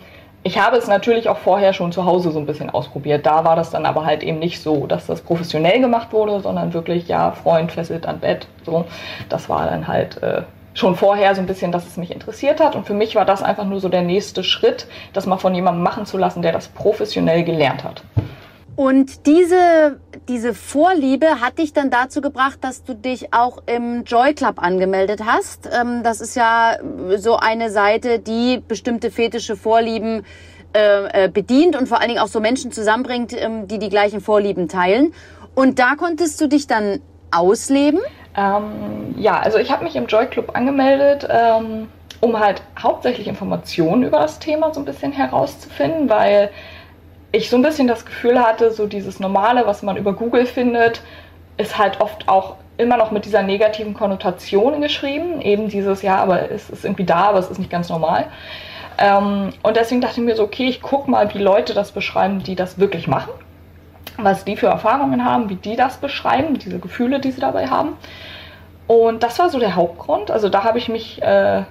ich 0.47 0.61
habe 0.61 0.76
es 0.76 0.87
natürlich 0.87 1.29
auch 1.29 1.38
vorher 1.38 1.73
schon 1.73 1.91
zu 1.91 2.05
Hause 2.05 2.31
so 2.31 2.38
ein 2.38 2.47
bisschen 2.47 2.70
ausprobiert. 2.70 3.26
Da 3.26 3.44
war 3.44 3.56
das 3.56 3.70
dann 3.70 3.85
aber 3.85 4.06
halt 4.06 4.23
eben 4.23 4.38
nicht 4.38 4.62
so, 4.62 4.87
dass 4.87 5.06
das 5.06 5.20
professionell 5.20 5.81
gemacht 5.81 6.12
wurde, 6.12 6.41
sondern 6.41 6.73
wirklich, 6.73 7.08
ja, 7.08 7.32
Freund 7.32 7.73
fesselt 7.73 8.06
an 8.06 8.20
Bett. 8.20 8.47
So, 8.64 8.85
das 9.29 9.49
war 9.49 9.67
dann 9.67 9.88
halt 9.88 10.23
äh, 10.23 10.43
schon 10.73 10.94
vorher 10.94 11.35
so 11.35 11.41
ein 11.41 11.49
bisschen, 11.49 11.73
dass 11.73 11.85
es 11.85 11.97
mich 11.97 12.12
interessiert 12.12 12.61
hat. 12.61 12.76
Und 12.76 12.87
für 12.87 12.94
mich 12.94 13.17
war 13.17 13.25
das 13.25 13.43
einfach 13.43 13.64
nur 13.64 13.81
so 13.81 13.88
der 13.88 14.03
nächste 14.03 14.44
Schritt, 14.44 14.87
das 15.12 15.26
mal 15.26 15.37
von 15.37 15.53
jemandem 15.53 15.82
machen 15.82 16.06
zu 16.06 16.17
lassen, 16.17 16.43
der 16.43 16.53
das 16.53 16.69
professionell 16.69 17.43
gelernt 17.43 17.82
hat. 17.82 18.05
Und 18.76 19.26
diese, 19.26 19.99
diese 20.28 20.55
Vorliebe 20.55 21.40
hat 21.40 21.58
dich 21.58 21.73
dann 21.73 21.90
dazu 21.90 22.20
gebracht, 22.20 22.58
dass 22.62 22.84
du 22.84 22.94
dich 22.94 23.32
auch 23.32 23.62
im 23.67 24.05
Joy 24.05 24.34
Club 24.34 24.62
angemeldet 24.62 25.20
hast. 25.25 25.69
Ähm, 25.73 26.02
das 26.02 26.20
ist 26.20 26.37
ja 26.37 26.76
so 27.17 27.37
eine 27.37 27.70
Seite, 27.70 28.19
die 28.19 28.62
bestimmte 28.67 29.11
fetische 29.11 29.56
Vorlieben 29.56 30.25
äh, 30.75 31.25
äh, 31.25 31.28
bedient 31.28 31.76
und 31.76 31.88
vor 31.88 32.00
allen 32.00 32.08
Dingen 32.08 32.20
auch 32.20 32.28
so 32.28 32.40
Menschen 32.40 32.73
zusammenbringt, 32.73 33.32
ähm, 33.32 33.69
die 33.69 33.78
die 33.78 33.88
gleichen 33.88 34.20
Vorlieben 34.20 34.69
teilen. 34.69 35.14
Und 35.55 35.78
da 35.78 35.94
konntest 35.96 36.40
du 36.40 36.49
dich 36.49 36.67
dann 36.67 37.00
ausleben. 37.31 38.00
Ähm, 38.37 39.14
ja, 39.17 39.38
also 39.38 39.58
ich 39.58 39.70
habe 39.70 39.84
mich 39.84 39.96
im 39.96 40.06
Joy 40.06 40.26
Club 40.26 40.50
angemeldet, 40.55 41.26
ähm, 41.31 41.88
um 42.20 42.38
halt 42.38 42.62
hauptsächlich 42.79 43.29
Informationen 43.29 44.02
über 44.02 44.19
das 44.19 44.38
Thema 44.38 44.75
so 44.75 44.81
ein 44.81 44.84
bisschen 44.84 45.12
herauszufinden, 45.12 46.11
weil 46.11 46.50
ich 47.37 47.50
so 47.50 47.56
ein 47.56 47.62
bisschen 47.62 47.87
das 47.87 48.05
Gefühl 48.05 48.41
hatte, 48.41 48.71
so 48.71 48.87
dieses 48.87 49.21
Normale, 49.21 49.67
was 49.67 49.83
man 49.83 49.97
über 49.97 50.12
Google 50.12 50.47
findet, 50.47 51.03
ist 51.56 51.79
halt 51.79 52.00
oft 52.00 52.29
auch 52.29 52.56
immer 52.79 52.97
noch 52.97 53.11
mit 53.11 53.25
dieser 53.25 53.43
negativen 53.43 53.94
Konnotation 53.94 54.81
geschrieben. 54.81 55.41
Eben 55.41 55.69
dieses, 55.69 56.03
ja, 56.03 56.17
aber 56.17 56.50
es 56.50 56.71
ist 56.71 56.85
irgendwie 56.85 57.05
da, 57.05 57.29
aber 57.29 57.38
es 57.38 57.50
ist 57.50 57.59
nicht 57.59 57.71
ganz 57.71 57.88
normal. 57.88 58.27
Ähm, 58.99 59.53
und 59.63 59.77
deswegen 59.77 60.01
dachte 60.01 60.20
ich 60.20 60.27
mir 60.27 60.37
so, 60.37 60.44
okay, 60.44 60.67
ich 60.67 60.81
gucke 60.81 61.10
mal, 61.10 61.32
wie 61.34 61.39
Leute 61.39 61.75
das 61.75 61.93
beschreiben, 61.93 62.43
die 62.43 62.55
das 62.56 62.79
wirklich 62.79 63.06
machen. 63.06 63.32
Was 64.19 64.44
die 64.44 64.56
für 64.56 64.69
Erfahrungen 64.69 65.25
haben, 65.25 65.51
wie 65.51 65.56
die 65.56 65.77
das 65.77 65.99
beschreiben, 65.99 66.58
diese 66.58 66.79
Gefühle, 66.79 67.20
die 67.20 67.31
sie 67.31 67.41
dabei 67.41 67.67
haben. 67.69 67.96
Und 68.87 69.22
das 69.22 69.39
war 69.39 69.51
so 69.51 69.58
der 69.58 69.75
Hauptgrund. 69.75 70.31
Also 70.31 70.49
da 70.49 70.65
habe 70.65 70.79
ich 70.79 70.89
mich, 70.89 71.20
äh, 71.22 71.65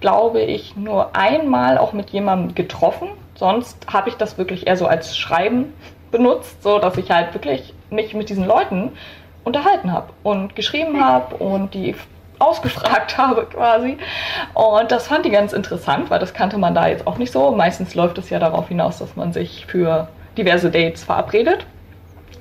glaube 0.00 0.40
ich, 0.40 0.74
nur 0.76 1.14
einmal 1.14 1.78
auch 1.78 1.92
mit 1.92 2.10
jemandem 2.10 2.54
getroffen. 2.54 3.08
Sonst 3.40 3.86
habe 3.90 4.10
ich 4.10 4.16
das 4.16 4.36
wirklich 4.36 4.66
eher 4.66 4.76
so 4.76 4.86
als 4.86 5.16
Schreiben 5.16 5.72
benutzt, 6.10 6.62
so 6.62 6.78
dass 6.78 6.98
ich 6.98 7.10
halt 7.10 7.32
wirklich 7.32 7.72
mich 7.88 8.12
mit 8.12 8.28
diesen 8.28 8.44
Leuten 8.46 8.92
unterhalten 9.44 9.94
habe 9.94 10.08
und 10.22 10.54
geschrieben 10.54 11.02
habe 11.02 11.36
und 11.36 11.72
die 11.72 11.94
ausgefragt 12.38 13.16
habe 13.18 13.46
quasi. 13.46 13.96
Und 14.52 14.92
das 14.92 15.06
fand 15.08 15.24
ich 15.24 15.32
ganz 15.32 15.54
interessant, 15.54 16.10
weil 16.10 16.18
das 16.18 16.34
kannte 16.34 16.58
man 16.58 16.74
da 16.74 16.88
jetzt 16.88 17.06
auch 17.06 17.16
nicht 17.16 17.32
so. 17.32 17.50
Meistens 17.50 17.94
läuft 17.94 18.18
es 18.18 18.28
ja 18.28 18.38
darauf 18.38 18.68
hinaus, 18.68 18.98
dass 18.98 19.16
man 19.16 19.32
sich 19.32 19.64
für 19.64 20.08
diverse 20.36 20.70
Dates 20.70 21.02
verabredet. 21.02 21.64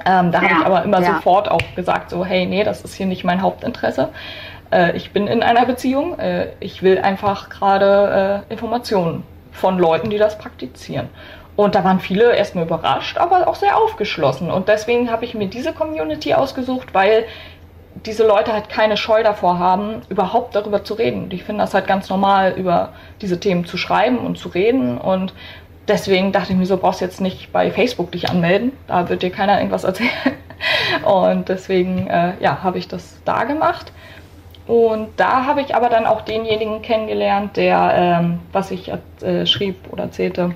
Ähm, 0.06 0.34
da 0.34 0.42
habe 0.42 0.52
Ja, 0.52 0.60
ich 0.60 0.66
aber 0.66 0.84
immer 0.84 1.02
ja. 1.02 1.16
sofort 1.16 1.50
auch 1.50 1.62
gesagt, 1.78 2.10
so, 2.10 2.26
hey, 2.26 2.46
nee, 2.46 2.66
das 2.66 2.82
ist 2.82 2.94
hier 2.96 3.06
nicht 3.06 3.24
mein 3.24 3.42
Hauptinteresse. 3.42 4.10
Äh, 4.70 4.98
ich 4.98 5.14
bin 5.14 5.28
in 5.28 5.44
einer 5.44 5.66
Beziehung. 5.66 6.20
Äh, 6.20 6.48
ich 6.60 6.84
will 6.84 6.98
einfach 7.00 7.48
gerade 7.48 8.44
äh, 8.50 8.52
Informationen 8.52 9.24
von 9.52 9.78
Leuten, 9.78 10.10
die 10.10 10.18
das 10.18 10.38
praktizieren. 10.38 11.10
Und 11.56 11.76
da 11.76 11.84
waren 11.84 12.00
viele 12.00 12.36
erstmal 12.36 12.66
überrascht, 12.66 13.18
aber 13.18 13.48
auch 13.48 13.56
sehr 13.56 13.78
aufgeschlossen. 13.78 14.50
Und 14.50 14.70
deswegen 14.70 15.12
habe 15.12 15.26
ich 15.26 15.34
mir 15.34 15.48
diese 15.48 15.74
Community 15.74 16.34
ausgesucht, 16.34 16.94
weil 16.94 17.26
diese 18.06 18.26
Leute 18.26 18.54
halt 18.54 18.70
keine 18.70 18.96
Scheu 18.96 19.24
davor 19.24 19.60
haben, 19.60 20.02
überhaupt 20.10 20.56
darüber 20.56 20.84
zu 20.84 20.94
reden. 20.94 21.30
Die 21.30 21.40
finden 21.40 21.60
das 21.60 21.74
halt 21.74 21.88
ganz 21.88 22.10
normal, 22.10 22.54
über 22.54 22.94
diese 23.22 23.40
Themen 23.40 23.66
zu 23.66 23.78
schreiben 23.78 24.20
und 24.20 24.38
zu 24.38 24.50
reden. 24.50 24.98
Und 24.98 25.34
deswegen 25.88 26.32
dachte 26.32 26.54
ich 26.54 26.58
mir 26.58 26.66
so, 26.66 26.78
brauchst 26.78 27.02
jetzt 27.02 27.20
nicht 27.20 27.52
bei 27.52 27.72
Facebook 27.72 28.12
dich 28.12 28.30
anmelden. 28.30 28.72
Da 28.88 29.10
wird 29.10 29.22
dir 29.22 29.32
keiner 29.32 29.58
irgendwas 29.58 29.84
erzählen. 29.84 30.12
Und 31.06 31.50
deswegen, 31.50 32.08
äh, 32.08 32.34
ja, 32.42 32.64
habe 32.64 32.78
ich 32.78 32.88
das 32.88 33.22
da 33.26 33.46
gemacht. 33.46 33.92
Und 34.70 35.10
da 35.18 35.46
habe 35.48 35.62
ich 35.62 35.74
aber 35.74 35.90
dann 35.90 36.06
auch 36.06 36.22
denjenigen 36.22 36.84
kennengelernt, 36.84 37.58
der, 37.58 37.92
ähm, 37.96 38.40
was 38.52 38.70
ich 38.70 38.92
äh, 39.22 39.48
schrieb 39.48 39.78
oder 39.92 40.04
erzählte, 40.04 40.54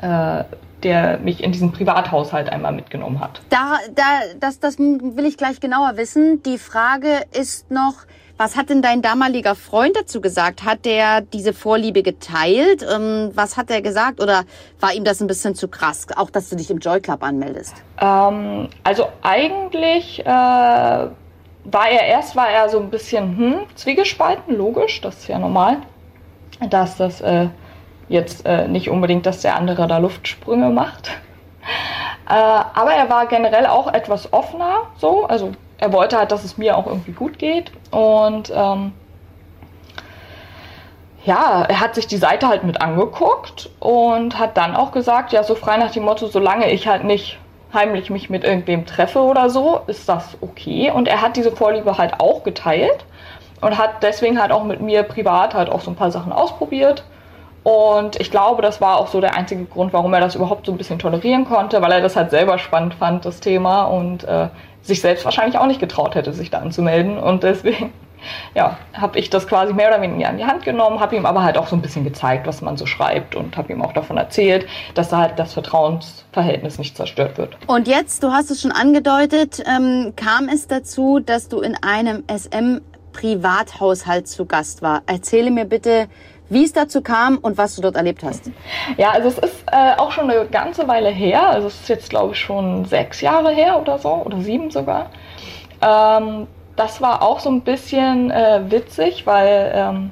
äh, 0.00 0.44
der 0.84 1.18
mich 1.18 1.42
in 1.42 1.50
diesen 1.50 1.72
Privathaushalt 1.72 2.48
einmal 2.50 2.70
mitgenommen 2.70 3.18
hat. 3.18 3.40
Da, 3.48 3.78
da, 3.96 4.02
das, 4.38 4.60
das 4.60 4.78
will 4.78 5.24
ich 5.24 5.36
gleich 5.36 5.58
genauer 5.58 5.96
wissen. 5.96 6.40
Die 6.44 6.56
Frage 6.56 7.22
ist 7.32 7.68
noch, 7.68 7.94
Was 8.38 8.54
hat 8.54 8.68
denn 8.68 8.82
dein 8.82 9.00
damaliger 9.00 9.54
Freund 9.54 9.96
dazu 9.96 10.20
gesagt? 10.20 10.64
Hat 10.64 10.84
der 10.84 11.22
diese 11.22 11.54
Vorliebe 11.54 12.02
geteilt? 12.02 12.84
Ähm, 12.88 13.30
was 13.34 13.56
hat 13.56 13.70
er 13.70 13.80
gesagt? 13.80 14.20
Oder 14.20 14.44
war 14.78 14.92
ihm 14.92 15.04
das 15.04 15.22
ein 15.22 15.26
bisschen 15.26 15.54
zu 15.54 15.68
krass? 15.68 16.06
Auch, 16.14 16.28
dass 16.28 16.50
du 16.50 16.56
dich 16.56 16.70
im 16.70 16.78
Joy 16.78 17.00
Club 17.00 17.22
anmeldest? 17.22 17.74
Ähm, 17.98 18.68
also 18.84 19.08
eigentlich 19.22 20.20
äh, 20.26 21.06
war 21.70 21.88
er 21.88 22.06
erst 22.06 22.36
war 22.36 22.48
er 22.48 22.68
so 22.68 22.78
ein 22.78 22.90
bisschen 22.90 23.36
hm, 23.36 23.54
zwiegespalten, 23.74 24.56
logisch, 24.56 25.00
das 25.00 25.18
ist 25.18 25.28
ja 25.28 25.38
normal, 25.38 25.78
dass 26.70 26.96
das 26.96 27.20
äh, 27.20 27.48
jetzt 28.08 28.46
äh, 28.46 28.68
nicht 28.68 28.88
unbedingt, 28.88 29.26
dass 29.26 29.42
der 29.42 29.56
andere 29.56 29.86
da 29.86 29.98
Luftsprünge 29.98 30.70
macht. 30.70 31.10
Äh, 32.28 32.32
aber 32.32 32.92
er 32.92 33.08
war 33.08 33.26
generell 33.26 33.66
auch 33.66 33.86
etwas 33.86 34.32
offener, 34.32 34.78
so, 34.96 35.26
also 35.26 35.52
er 35.78 35.92
wollte 35.92 36.18
halt, 36.18 36.32
dass 36.32 36.42
es 36.42 36.58
mir 36.58 36.76
auch 36.76 36.86
irgendwie 36.86 37.12
gut 37.12 37.38
geht. 37.38 37.70
Und 37.92 38.52
ähm, 38.54 38.92
ja, 41.24 41.64
er 41.68 41.80
hat 41.80 41.94
sich 41.94 42.06
die 42.06 42.16
Seite 42.16 42.48
halt 42.48 42.64
mit 42.64 42.80
angeguckt 42.80 43.70
und 43.80 44.38
hat 44.38 44.56
dann 44.56 44.74
auch 44.74 44.92
gesagt, 44.92 45.32
ja, 45.32 45.42
so 45.42 45.54
frei 45.54 45.76
nach 45.76 45.90
dem 45.90 46.04
Motto, 46.04 46.26
solange 46.28 46.70
ich 46.70 46.88
halt 46.88 47.04
nicht 47.04 47.38
heimlich 47.76 48.10
mich 48.10 48.28
mit 48.28 48.42
irgendwem 48.42 48.86
treffe 48.86 49.20
oder 49.20 49.48
so, 49.48 49.80
ist 49.86 50.08
das 50.08 50.36
okay. 50.40 50.90
Und 50.90 51.06
er 51.06 51.22
hat 51.22 51.36
diese 51.36 51.52
Vorliebe 51.52 51.96
halt 51.96 52.18
auch 52.18 52.42
geteilt 52.42 53.04
und 53.60 53.78
hat 53.78 54.02
deswegen 54.02 54.42
halt 54.42 54.50
auch 54.50 54.64
mit 54.64 54.80
mir 54.80 55.04
privat 55.04 55.54
halt 55.54 55.70
auch 55.70 55.80
so 55.80 55.92
ein 55.92 55.96
paar 55.96 56.10
Sachen 56.10 56.32
ausprobiert. 56.32 57.04
Und 57.62 58.20
ich 58.20 58.30
glaube, 58.30 58.62
das 58.62 58.80
war 58.80 58.98
auch 58.98 59.08
so 59.08 59.20
der 59.20 59.34
einzige 59.34 59.64
Grund, 59.64 59.92
warum 59.92 60.12
er 60.14 60.20
das 60.20 60.34
überhaupt 60.34 60.66
so 60.66 60.72
ein 60.72 60.78
bisschen 60.78 60.98
tolerieren 60.98 61.44
konnte, 61.44 61.80
weil 61.82 61.92
er 61.92 62.00
das 62.00 62.16
halt 62.16 62.30
selber 62.30 62.58
spannend 62.58 62.94
fand, 62.94 63.24
das 63.24 63.40
Thema. 63.40 63.84
Und 63.84 64.24
äh, 64.24 64.48
sich 64.82 65.00
selbst 65.00 65.24
wahrscheinlich 65.24 65.58
auch 65.58 65.66
nicht 65.66 65.80
getraut 65.80 66.14
hätte, 66.14 66.32
sich 66.32 66.50
da 66.50 66.58
anzumelden. 66.58 67.18
Und 67.18 67.42
deswegen, 67.42 67.92
ja, 68.54 68.78
habe 68.94 69.18
ich 69.18 69.30
das 69.30 69.46
quasi 69.46 69.72
mehr 69.72 69.88
oder 69.88 70.00
weniger 70.00 70.30
in 70.30 70.38
die 70.38 70.44
Hand 70.44 70.64
genommen, 70.64 71.00
habe 71.00 71.16
ihm 71.16 71.26
aber 71.26 71.42
halt 71.42 71.58
auch 71.58 71.66
so 71.66 71.76
ein 71.76 71.82
bisschen 71.82 72.04
gezeigt, 72.04 72.46
was 72.46 72.62
man 72.62 72.76
so 72.76 72.86
schreibt 72.86 73.34
und 73.34 73.56
habe 73.56 73.72
ihm 73.72 73.82
auch 73.82 73.92
davon 73.92 74.16
erzählt, 74.16 74.66
dass 74.94 75.08
da 75.08 75.18
halt 75.18 75.38
das 75.38 75.52
Vertrauensverhältnis 75.52 76.78
nicht 76.78 76.96
zerstört 76.96 77.38
wird. 77.38 77.56
Und 77.66 77.88
jetzt, 77.88 78.22
du 78.22 78.32
hast 78.32 78.50
es 78.50 78.62
schon 78.62 78.72
angedeutet, 78.72 79.62
ähm, 79.66 80.12
kam 80.16 80.48
es 80.48 80.66
dazu, 80.66 81.20
dass 81.20 81.48
du 81.48 81.60
in 81.60 81.76
einem 81.82 82.24
SM-Privathaushalt 82.28 84.28
zu 84.28 84.46
Gast 84.46 84.82
war. 84.82 85.02
Erzähle 85.06 85.50
mir 85.50 85.64
bitte, 85.64 86.08
wie 86.48 86.64
es 86.64 86.72
dazu 86.72 87.02
kam 87.02 87.38
und 87.38 87.58
was 87.58 87.76
du 87.76 87.82
dort 87.82 87.96
erlebt 87.96 88.22
hast. 88.22 88.50
Ja, 88.96 89.10
also 89.10 89.28
es 89.28 89.38
ist 89.38 89.64
äh, 89.70 89.94
auch 89.96 90.12
schon 90.12 90.30
eine 90.30 90.46
ganze 90.46 90.86
Weile 90.86 91.08
her. 91.08 91.48
Also 91.48 91.68
es 91.68 91.80
ist 91.80 91.88
jetzt, 91.88 92.10
glaube 92.10 92.34
ich, 92.34 92.40
schon 92.40 92.84
sechs 92.84 93.20
Jahre 93.20 93.50
her 93.50 93.80
oder 93.80 93.98
so, 93.98 94.22
oder 94.24 94.40
sieben 94.40 94.70
sogar. 94.70 95.10
Ähm, 95.82 96.46
das 96.76 97.00
war 97.00 97.22
auch 97.22 97.40
so 97.40 97.50
ein 97.50 97.62
bisschen 97.62 98.30
äh, 98.30 98.60
witzig, 98.70 99.26
weil 99.26 99.72
ähm, 99.74 100.10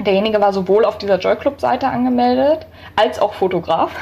derjenige 0.00 0.40
war 0.40 0.52
sowohl 0.52 0.84
auf 0.84 0.98
dieser 0.98 1.18
Joy 1.18 1.36
Club 1.36 1.60
Seite 1.60 1.88
angemeldet 1.88 2.66
als 2.96 3.20
auch 3.20 3.34
Fotograf. 3.34 3.92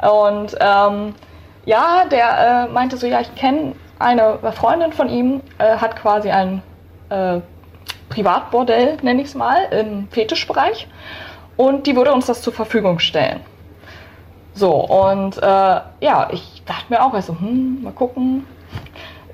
Und 0.00 0.56
ähm, 0.60 1.14
ja, 1.64 2.04
der 2.10 2.66
äh, 2.68 2.72
meinte 2.72 2.96
so, 2.96 3.06
ja, 3.06 3.20
ich 3.20 3.34
kenne 3.34 3.74
eine 3.98 4.38
Freundin 4.52 4.92
von 4.92 5.08
ihm, 5.08 5.40
äh, 5.58 5.76
hat 5.76 5.96
quasi 5.96 6.30
ein 6.30 6.62
äh, 7.08 7.40
Privatbordell, 8.08 8.98
nenne 9.02 9.22
ich 9.22 9.28
es 9.28 9.34
mal, 9.34 9.64
im 9.70 10.08
Fetischbereich. 10.10 10.88
Und 11.56 11.86
die 11.86 11.96
würde 11.96 12.12
uns 12.12 12.26
das 12.26 12.42
zur 12.42 12.52
Verfügung 12.52 12.98
stellen. 12.98 13.40
So, 14.54 14.72
und 14.72 15.38
äh, 15.38 15.40
ja, 16.00 16.28
ich 16.30 16.62
dachte 16.64 16.86
mir 16.88 17.04
auch, 17.04 17.12
also, 17.12 17.32
hm, 17.38 17.82
mal 17.82 17.92
gucken, 17.92 18.46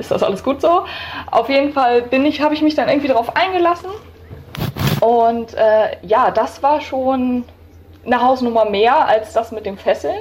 ist 0.01 0.11
das 0.11 0.23
alles 0.23 0.43
gut 0.43 0.61
so? 0.61 0.85
Auf 1.31 1.49
jeden 1.49 1.73
Fall 1.73 2.03
bin 2.03 2.27
ich, 2.27 2.41
habe 2.41 2.55
ich 2.55 2.63
mich 2.63 2.75
dann 2.75 2.89
irgendwie 2.89 3.09
darauf 3.09 3.37
eingelassen. 3.37 3.91
Und 5.01 5.55
äh, 5.55 5.97
ja, 6.03 6.31
das 6.31 6.63
war 6.63 6.81
schon 6.81 7.45
eine 8.05 8.21
Hausnummer 8.21 8.65
mehr 8.65 9.07
als 9.07 9.33
das 9.33 9.53
mit 9.53 9.67
dem 9.67 9.79
Fesseln. 9.79 10.21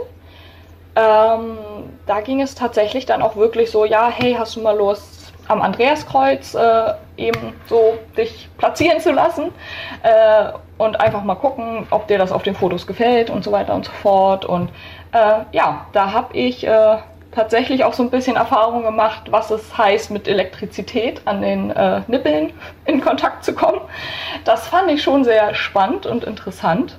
Ähm, 0.95 1.57
da 2.05 2.21
ging 2.21 2.41
es 2.41 2.55
tatsächlich 2.55 3.05
dann 3.05 3.21
auch 3.21 3.35
wirklich 3.35 3.71
so, 3.71 3.85
ja, 3.85 4.09
hey, 4.09 4.35
hast 4.37 4.55
du 4.55 4.61
mal 4.61 4.77
Lust, 4.77 5.33
am 5.47 5.61
Andreaskreuz 5.61 6.53
äh, 6.53 6.93
eben 7.17 7.53
so 7.67 7.97
dich 8.15 8.47
platzieren 8.57 8.99
zu 8.99 9.11
lassen 9.11 9.51
äh, 10.03 10.51
und 10.77 10.99
einfach 10.99 11.23
mal 11.23 11.35
gucken, 11.35 11.87
ob 11.89 12.07
dir 12.07 12.19
das 12.19 12.31
auf 12.31 12.43
den 12.43 12.55
Fotos 12.55 12.85
gefällt 12.85 13.29
und 13.29 13.43
so 13.43 13.51
weiter 13.51 13.73
und 13.73 13.85
so 13.85 13.91
fort. 13.91 14.45
Und 14.45 14.69
äh, 15.11 15.39
ja, 15.51 15.87
da 15.91 16.13
habe 16.13 16.37
ich 16.37 16.65
äh, 16.65 16.97
tatsächlich 17.31 17.83
auch 17.83 17.93
so 17.93 18.03
ein 18.03 18.09
bisschen 18.09 18.35
Erfahrung 18.35 18.83
gemacht, 18.83 19.31
was 19.31 19.51
es 19.51 19.77
heißt, 19.77 20.11
mit 20.11 20.27
Elektrizität 20.27 21.21
an 21.25 21.41
den 21.41 21.71
äh, 21.71 22.01
Nippeln 22.07 22.53
in 22.85 23.01
Kontakt 23.01 23.43
zu 23.43 23.53
kommen. 23.53 23.81
Das 24.45 24.67
fand 24.67 24.89
ich 24.91 25.03
schon 25.03 25.23
sehr 25.23 25.53
spannend 25.53 26.05
und 26.05 26.23
interessant. 26.23 26.97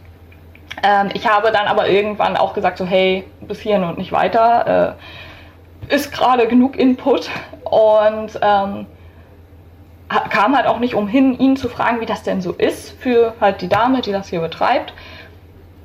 Ähm, 0.83 1.11
ich 1.15 1.29
habe 1.29 1.51
dann 1.51 1.67
aber 1.67 1.89
irgendwann 1.89 2.37
auch 2.37 2.55
gesagt, 2.55 2.79
so 2.79 2.87
hey, 2.87 3.25
bis 3.41 3.61
hierhin 3.61 3.85
und 3.85 3.99
nicht 3.99 4.13
weiter 4.13 4.97
äh, 5.89 5.95
ist 5.95 6.13
gerade 6.13 6.47
genug 6.47 6.77
Input 6.77 7.29
und 7.65 8.39
ähm, 8.41 8.87
kam 10.09 10.57
halt 10.57 10.67
auch 10.67 10.81
nicht 10.81 10.95
umhin, 10.95 11.39
ihn 11.39 11.57
zu 11.57 11.69
fragen, 11.69 12.01
wie 12.01 12.07
das 12.07 12.23
denn 12.23 12.41
so 12.41 12.53
ist 12.53 12.91
für 13.01 13.35
halt 13.41 13.61
die 13.61 13.69
Dame, 13.69 14.01
die 14.01 14.13
das 14.13 14.29
hier 14.29 14.41
betreibt. 14.41 14.93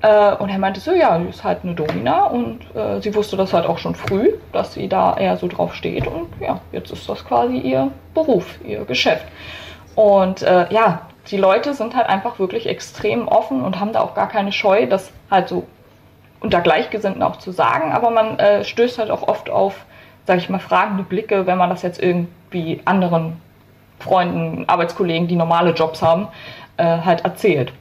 Äh, 0.01 0.35
und 0.35 0.49
er 0.49 0.57
meinte 0.57 0.79
so, 0.79 0.91
ja, 0.91 1.19
sie 1.19 1.29
ist 1.29 1.43
halt 1.43 1.59
eine 1.63 1.73
Domina 1.73 2.25
und 2.25 2.59
äh, 2.75 3.01
sie 3.01 3.13
wusste 3.15 3.37
das 3.37 3.53
halt 3.53 3.65
auch 3.65 3.77
schon 3.77 3.95
früh, 3.95 4.33
dass 4.51 4.73
sie 4.73 4.87
da 4.87 5.17
eher 5.17 5.37
so 5.37 5.47
drauf 5.47 5.73
steht 5.73 6.07
und 6.07 6.27
ja, 6.39 6.59
jetzt 6.71 6.91
ist 6.91 7.07
das 7.07 7.25
quasi 7.25 7.57
ihr 7.57 7.91
Beruf, 8.13 8.59
ihr 8.63 8.85
Geschäft. 8.85 9.25
Und 9.95 10.41
äh, 10.41 10.71
ja, 10.71 11.01
die 11.27 11.37
Leute 11.37 11.73
sind 11.73 11.95
halt 11.95 12.07
einfach 12.07 12.39
wirklich 12.39 12.67
extrem 12.67 13.27
offen 13.27 13.63
und 13.63 13.79
haben 13.79 13.93
da 13.93 14.01
auch 14.01 14.13
gar 14.13 14.27
keine 14.27 14.51
Scheu, 14.51 14.85
das 14.85 15.11
halt 15.31 15.49
so 15.49 15.65
unter 16.41 16.61
Gleichgesinnten 16.61 17.23
auch 17.23 17.37
zu 17.37 17.51
sagen, 17.51 17.91
aber 17.91 18.11
man 18.11 18.37
äh, 18.37 18.63
stößt 18.63 18.99
halt 18.99 19.09
auch 19.09 19.27
oft 19.27 19.49
auf 19.49 19.85
sage 20.25 20.39
ich 20.39 20.49
mal, 20.49 20.59
fragende 20.59 21.03
Blicke, 21.03 21.45
wenn 21.45 21.57
man 21.57 21.69
das 21.69 21.81
jetzt 21.81 22.01
irgendwie 22.01 22.81
anderen 22.85 23.39
Freunden, 23.99 24.67
Arbeitskollegen, 24.67 25.27
die 25.27 25.35
normale 25.35 25.71
Jobs 25.71 26.01
haben, 26.01 26.27
äh, 26.77 26.83
halt 26.83 27.23
erzählt. 27.23 27.71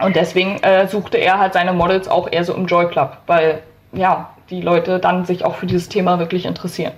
Und 0.00 0.16
deswegen 0.16 0.62
äh, 0.62 0.86
suchte 0.86 1.18
er 1.18 1.38
halt 1.38 1.54
seine 1.54 1.72
Models 1.72 2.08
auch 2.08 2.30
eher 2.30 2.44
so 2.44 2.54
im 2.54 2.66
Joy 2.66 2.88
Club, 2.88 3.18
weil 3.26 3.62
ja, 3.92 4.30
die 4.50 4.60
Leute 4.60 4.98
dann 4.98 5.24
sich 5.24 5.44
auch 5.44 5.56
für 5.56 5.66
dieses 5.66 5.88
Thema 5.88 6.18
wirklich 6.18 6.46
interessieren. 6.46 6.92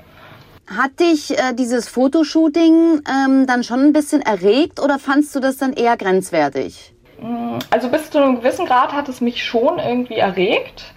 Hat 0.67 1.01
dich 1.01 1.37
äh, 1.37 1.53
dieses 1.53 1.89
Fotoshooting 1.89 3.03
ähm, 3.09 3.47
dann 3.47 3.65
schon 3.65 3.81
ein 3.81 3.93
bisschen 3.93 4.23
erregt 4.23 4.81
oder 4.81 4.99
fandst 4.99 5.35
du 5.35 5.41
das 5.41 5.57
dann 5.57 5.73
eher 5.73 5.97
grenzwertig? 5.97 6.95
Mm, 7.21 7.59
also 7.71 7.89
bis 7.89 8.11
zu 8.11 8.19
einem 8.19 8.37
gewissen 8.37 8.67
Grad 8.67 8.93
hat 8.93 9.09
es 9.09 9.21
mich 9.21 9.45
schon 9.45 9.79
irgendwie 9.79 10.17
erregt. 10.17 10.95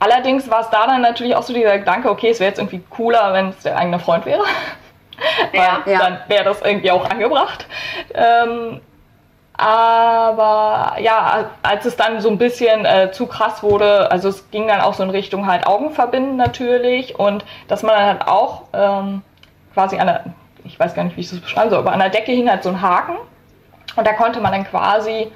Allerdings 0.00 0.50
war 0.50 0.62
es 0.62 0.70
da 0.70 0.86
dann 0.86 1.00
natürlich 1.00 1.34
auch 1.34 1.42
so 1.42 1.52
dieser 1.52 1.78
Gedanke, 1.78 2.10
okay, 2.10 2.30
es 2.30 2.40
wäre 2.40 2.50
jetzt 2.50 2.58
irgendwie 2.58 2.82
cooler, 2.90 3.32
wenn 3.34 3.48
es 3.50 3.62
der 3.62 3.76
eigene 3.76 3.98
Freund 3.98 4.26
wäre. 4.26 4.42
Ja, 5.52 5.82
ja. 5.84 5.98
Dann 5.98 6.18
wäre 6.28 6.44
das 6.44 6.62
irgendwie 6.62 6.92
auch 6.92 7.04
angebracht. 7.10 7.66
Ähm, 8.14 8.80
aber 9.58 11.00
ja, 11.00 11.50
als 11.62 11.84
es 11.84 11.96
dann 11.96 12.20
so 12.20 12.30
ein 12.30 12.38
bisschen 12.38 12.84
äh, 12.84 13.10
zu 13.10 13.26
krass 13.26 13.62
wurde, 13.62 14.10
also 14.10 14.28
es 14.28 14.50
ging 14.52 14.68
dann 14.68 14.80
auch 14.80 14.94
so 14.94 15.02
in 15.02 15.10
Richtung 15.10 15.48
halt 15.48 15.66
Augen 15.66 15.90
verbinden 15.90 16.36
natürlich 16.36 17.18
und 17.18 17.44
dass 17.66 17.82
man 17.82 17.96
dann 17.96 18.06
halt 18.06 18.28
auch 18.28 18.62
ähm, 18.72 19.22
quasi 19.74 19.98
an 19.98 20.06
der, 20.06 20.24
ich 20.64 20.78
weiß 20.78 20.94
gar 20.94 21.02
nicht, 21.02 21.16
wie 21.16 21.22
ich 21.22 21.30
das 21.30 21.40
beschreiben 21.40 21.70
soll, 21.70 21.80
aber 21.80 21.92
an 21.92 21.98
der 21.98 22.08
Decke 22.08 22.30
hing 22.30 22.48
halt 22.48 22.62
so 22.62 22.68
ein 22.68 22.80
Haken 22.80 23.16
und 23.96 24.06
da 24.06 24.12
konnte 24.12 24.40
man 24.40 24.52
dann 24.52 24.64
quasi 24.64 25.32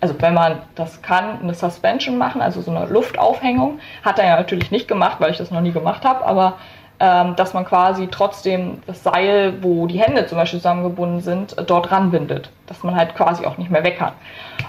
also 0.00 0.14
wenn 0.20 0.34
man 0.34 0.62
das 0.74 1.02
kann, 1.02 1.40
eine 1.42 1.54
Suspension 1.54 2.18
machen, 2.18 2.40
also 2.40 2.60
so 2.60 2.70
eine 2.70 2.86
Luftaufhängung. 2.86 3.80
Hat 4.04 4.20
er 4.20 4.26
ja 4.26 4.36
natürlich 4.36 4.70
nicht 4.70 4.86
gemacht, 4.86 5.16
weil 5.18 5.32
ich 5.32 5.38
das 5.38 5.50
noch 5.50 5.60
nie 5.60 5.72
gemacht 5.72 6.04
habe, 6.04 6.24
aber 6.24 6.54
ähm, 7.00 7.36
dass 7.36 7.54
man 7.54 7.64
quasi 7.64 8.08
trotzdem 8.08 8.82
das 8.86 9.02
Seil, 9.02 9.62
wo 9.62 9.86
die 9.86 10.00
Hände 10.00 10.26
zum 10.26 10.36
Beispiel 10.36 10.58
zusammengebunden 10.58 11.20
sind, 11.20 11.56
dort 11.66 11.92
ranbindet. 11.92 12.50
Dass 12.66 12.82
man 12.82 12.96
halt 12.96 13.14
quasi 13.14 13.46
auch 13.46 13.56
nicht 13.56 13.70
mehr 13.70 13.84
weg 13.84 13.98
kann. 13.98 14.12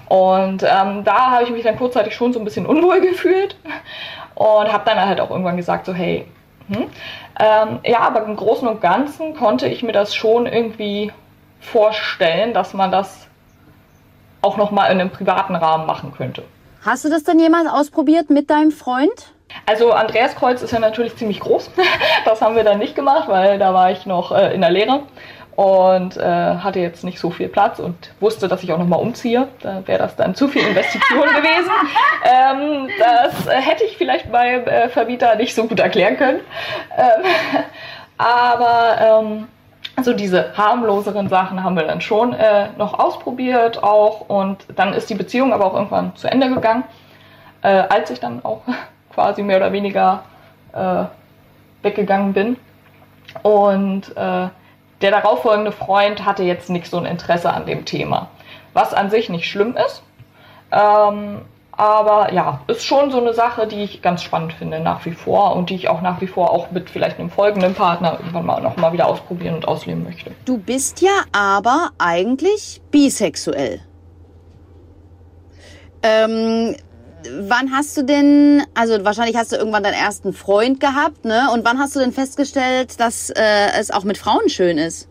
Und 0.07 0.63
ähm, 0.63 1.03
da 1.03 1.31
habe 1.31 1.43
ich 1.43 1.51
mich 1.51 1.63
dann 1.63 1.77
kurzzeitig 1.77 2.13
schon 2.13 2.33
so 2.33 2.39
ein 2.39 2.45
bisschen 2.45 2.65
unwohl 2.65 3.01
gefühlt 3.01 3.55
und 4.35 4.71
habe 4.71 4.83
dann 4.85 4.99
halt 4.99 5.19
auch 5.19 5.29
irgendwann 5.29 5.57
gesagt, 5.57 5.85
so 5.85 5.93
hey, 5.93 6.25
hm. 6.67 6.85
ähm, 7.39 7.79
ja, 7.83 7.99
aber 7.99 8.23
im 8.23 8.35
Großen 8.35 8.67
und 8.67 8.79
Ganzen 8.79 9.35
konnte 9.35 9.67
ich 9.67 9.81
mir 9.83 9.91
das 9.91 10.13
schon 10.13 10.45
irgendwie 10.45 11.11
vorstellen, 11.59 12.53
dass 12.53 12.73
man 12.73 12.91
das 12.91 13.27
auch 14.41 14.57
noch 14.57 14.71
mal 14.71 14.85
in 14.85 15.01
einem 15.01 15.09
privaten 15.09 15.55
Rahmen 15.55 15.85
machen 15.85 16.13
könnte. 16.15 16.43
Hast 16.85 17.03
du 17.03 17.09
das 17.09 17.23
denn 17.23 17.39
jemals 17.39 17.67
ausprobiert 17.67 18.29
mit 18.29 18.49
deinem 18.49 18.71
Freund? 18.71 19.33
Also 19.65 19.91
Andreaskreuz 19.91 20.61
ist 20.61 20.71
ja 20.71 20.79
natürlich 20.79 21.15
ziemlich 21.15 21.39
groß. 21.39 21.71
Das 22.25 22.41
haben 22.41 22.55
wir 22.55 22.63
dann 22.63 22.79
nicht 22.79 22.95
gemacht, 22.95 23.27
weil 23.27 23.57
da 23.57 23.73
war 23.73 23.91
ich 23.91 24.05
noch 24.05 24.31
äh, 24.31 24.53
in 24.53 24.61
der 24.61 24.69
Lehre 24.69 25.03
und 25.55 26.15
äh, 26.17 26.21
hatte 26.21 26.79
jetzt 26.79 27.03
nicht 27.03 27.19
so 27.19 27.31
viel 27.31 27.49
Platz 27.49 27.79
und 27.79 28.11
wusste, 28.19 28.47
dass 28.47 28.63
ich 28.63 28.71
auch 28.71 28.77
noch 28.77 28.87
mal 28.87 28.97
umziehe. 28.97 29.47
Da 29.61 29.85
wäre 29.87 29.99
das 29.99 30.15
dann 30.15 30.35
zu 30.35 30.47
viel 30.47 30.61
Investition 30.61 31.21
gewesen. 31.35 31.71
Ähm, 32.23 32.89
das 32.99 33.47
äh, 33.47 33.59
hätte 33.59 33.83
ich 33.83 33.97
vielleicht 33.97 34.31
beim 34.31 34.65
äh, 34.65 34.89
Vermieter 34.89 35.35
nicht 35.35 35.55
so 35.55 35.65
gut 35.65 35.79
erklären 35.79 36.17
können. 36.17 36.39
Ähm, 36.97 37.63
aber 38.17 39.21
ähm, 39.23 39.47
Also 39.95 40.13
diese 40.13 40.55
harmloseren 40.55 41.27
Sachen 41.27 41.61
haben 41.61 41.75
wir 41.75 41.83
dann 41.83 41.99
schon 41.99 42.33
äh, 42.33 42.69
noch 42.77 42.97
ausprobiert 42.97 43.83
auch 43.83 44.29
und 44.29 44.65
dann 44.75 44.93
ist 44.93 45.09
die 45.09 45.15
Beziehung 45.15 45.51
aber 45.51 45.65
auch 45.65 45.73
irgendwann 45.73 46.15
zu 46.15 46.27
Ende 46.31 46.47
gegangen, 46.49 46.83
äh, 47.63 47.67
als 47.67 48.09
ich 48.11 48.21
dann 48.21 48.45
auch 48.45 48.61
quasi 49.19 49.43
mehr 49.43 49.57
oder 49.57 49.73
weniger 49.73 50.23
äh, 50.71 51.03
weggegangen 51.81 52.31
bin. 52.31 52.55
Und 53.43 54.15
äh, 54.15 54.47
der 55.01 55.11
darauffolgende 55.11 55.73
Freund 55.73 56.25
hatte 56.25 56.43
jetzt 56.43 56.69
nicht 56.69 56.87
so 56.87 56.97
ein 56.97 57.05
Interesse 57.05 57.51
an 57.51 57.65
dem 57.65 57.83
Thema, 57.83 58.29
was 58.73 58.93
an 58.93 59.09
sich 59.09 59.27
nicht 59.27 59.49
schlimm 59.49 59.75
ist. 59.75 60.03
Ähm, 60.71 61.41
aber 61.73 62.31
ja, 62.31 62.61
ist 62.67 62.85
schon 62.85 63.11
so 63.11 63.19
eine 63.19 63.33
Sache, 63.33 63.67
die 63.67 63.83
ich 63.83 64.01
ganz 64.01 64.23
spannend 64.23 64.53
finde 64.53 64.79
nach 64.79 65.05
wie 65.05 65.11
vor 65.11 65.53
und 65.57 65.69
die 65.69 65.75
ich 65.75 65.89
auch 65.89 66.01
nach 66.01 66.21
wie 66.21 66.27
vor 66.27 66.51
auch 66.51 66.71
mit 66.71 66.89
vielleicht 66.89 67.19
einem 67.19 67.29
folgenden 67.29 67.73
Partner 67.73 68.13
irgendwann 68.19 68.45
mal 68.45 68.61
noch 68.61 68.77
mal 68.77 68.93
wieder 68.93 69.07
ausprobieren 69.07 69.55
und 69.55 69.67
ausleben 69.67 70.05
möchte. 70.05 70.31
Du 70.45 70.57
bist 70.57 71.01
ja 71.01 71.23
aber 71.33 71.89
eigentlich 71.97 72.81
bisexuell. 72.89 73.81
Ähm, 76.03 76.75
wann 77.41 77.71
hast 77.71 77.97
du 77.97 78.03
denn, 78.03 78.63
also 78.75 79.03
wahrscheinlich 79.03 79.35
hast 79.35 79.51
du 79.51 79.55
irgendwann 79.57 79.83
deinen 79.83 79.93
ersten 79.93 80.33
Freund 80.33 80.79
gehabt, 80.79 81.25
ne? 81.25 81.49
Und 81.53 81.65
wann 81.65 81.79
hast 81.79 81.95
du 81.95 81.99
denn 81.99 82.11
festgestellt, 82.11 82.99
dass 82.99 83.29
äh, 83.29 83.79
es 83.79 83.91
auch 83.91 84.03
mit 84.03 84.17
Frauen 84.17 84.49
schön 84.49 84.77
ist? 84.77 85.07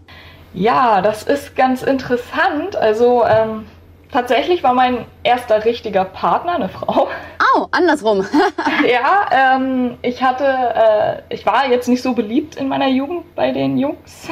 Ja, 0.55 1.03
das 1.03 1.23
ist 1.25 1.55
ganz 1.57 1.83
interessant. 1.83 2.77
Also 2.77 3.25
ähm, 3.25 3.67
Tatsächlich 4.11 4.63
war 4.63 4.73
mein 4.73 5.05
erster 5.23 5.65
richtiger 5.65 6.05
Partner 6.05 6.55
eine 6.55 6.69
Frau. 6.69 7.09
Oh, 7.57 7.67
andersrum. 7.71 8.27
ja, 8.87 9.57
ähm, 9.57 9.97
ich 10.03 10.23
hatte, 10.23 10.45
äh, 10.45 11.35
ich 11.35 11.47
war 11.47 11.67
jetzt 11.67 11.89
nicht 11.89 12.03
so 12.03 12.13
beliebt 12.13 12.57
in 12.57 12.69
meiner 12.69 12.89
Jugend 12.89 13.35
bei 13.35 13.53
den 13.53 13.79
Jungs 13.79 14.29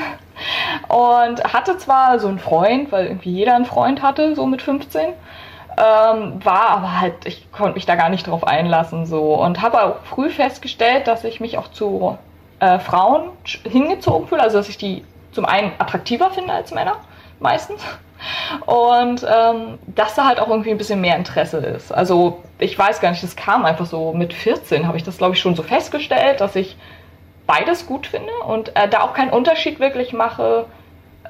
und 0.89 1.43
hatte 1.43 1.79
zwar 1.79 2.19
so 2.19 2.29
einen 2.29 2.39
Freund, 2.39 2.93
weil 2.93 3.07
irgendwie 3.07 3.31
jeder 3.31 3.55
einen 3.55 3.65
Freund 3.65 4.03
hatte, 4.03 4.37
so 4.37 4.45
mit 4.45 4.61
15. 4.61 5.15
Ähm, 5.77 6.43
war 6.43 6.71
aber 6.71 7.01
halt, 7.01 7.27
ich 7.27 7.53
konnte 7.53 7.75
mich 7.75 7.85
da 7.85 7.97
gar 7.97 8.09
nicht 8.09 8.27
drauf 8.27 8.47
einlassen 8.47 9.05
so. 9.05 9.35
Und 9.35 9.61
habe 9.61 9.83
auch 9.83 9.97
früh 10.05 10.31
festgestellt, 10.31 11.07
dass 11.07 11.25
ich 11.25 11.41
mich 11.41 11.59
auch 11.59 11.69
zu 11.69 12.17
äh, 12.61 12.79
Frauen 12.79 13.31
hingezogen 13.65 14.27
fühle, 14.29 14.43
also 14.43 14.57
dass 14.57 14.69
ich 14.69 14.79
die 14.79 15.05
zum 15.33 15.45
einen 15.45 15.73
attraktiver 15.79 16.31
finde 16.31 16.55
als 16.55 16.73
Männer 16.73 16.97
meistens. 17.41 17.83
Und 18.65 19.27
ähm, 19.31 19.79
dass 19.87 20.15
da 20.15 20.27
halt 20.27 20.41
auch 20.41 20.49
irgendwie 20.49 20.71
ein 20.71 20.79
bisschen 20.79 21.03
mehr 21.03 21.17
Interesse 21.17 21.59
ist. 21.59 21.93
Also 21.93 22.43
ich 22.59 22.79
weiß 22.79 23.01
gar 23.01 23.11
nicht, 23.11 23.23
das 23.23 23.37
kam 23.37 23.67
einfach 23.67 23.85
so 23.85 24.15
mit 24.15 24.33
14, 24.33 24.87
habe 24.89 24.97
ich 24.97 25.03
das 25.03 25.19
glaube 25.19 25.35
ich 25.35 25.41
schon 25.41 25.55
so 25.55 25.63
festgestellt, 25.63 26.41
dass 26.41 26.57
ich 26.57 26.79
beides 27.47 27.87
gut 27.87 28.07
finde 28.07 28.33
und 28.47 28.75
äh, 28.75 28.89
da 28.89 29.03
auch 29.03 29.13
keinen 29.13 29.31
Unterschied 29.31 29.79
wirklich 29.79 30.15
mache, 30.15 30.65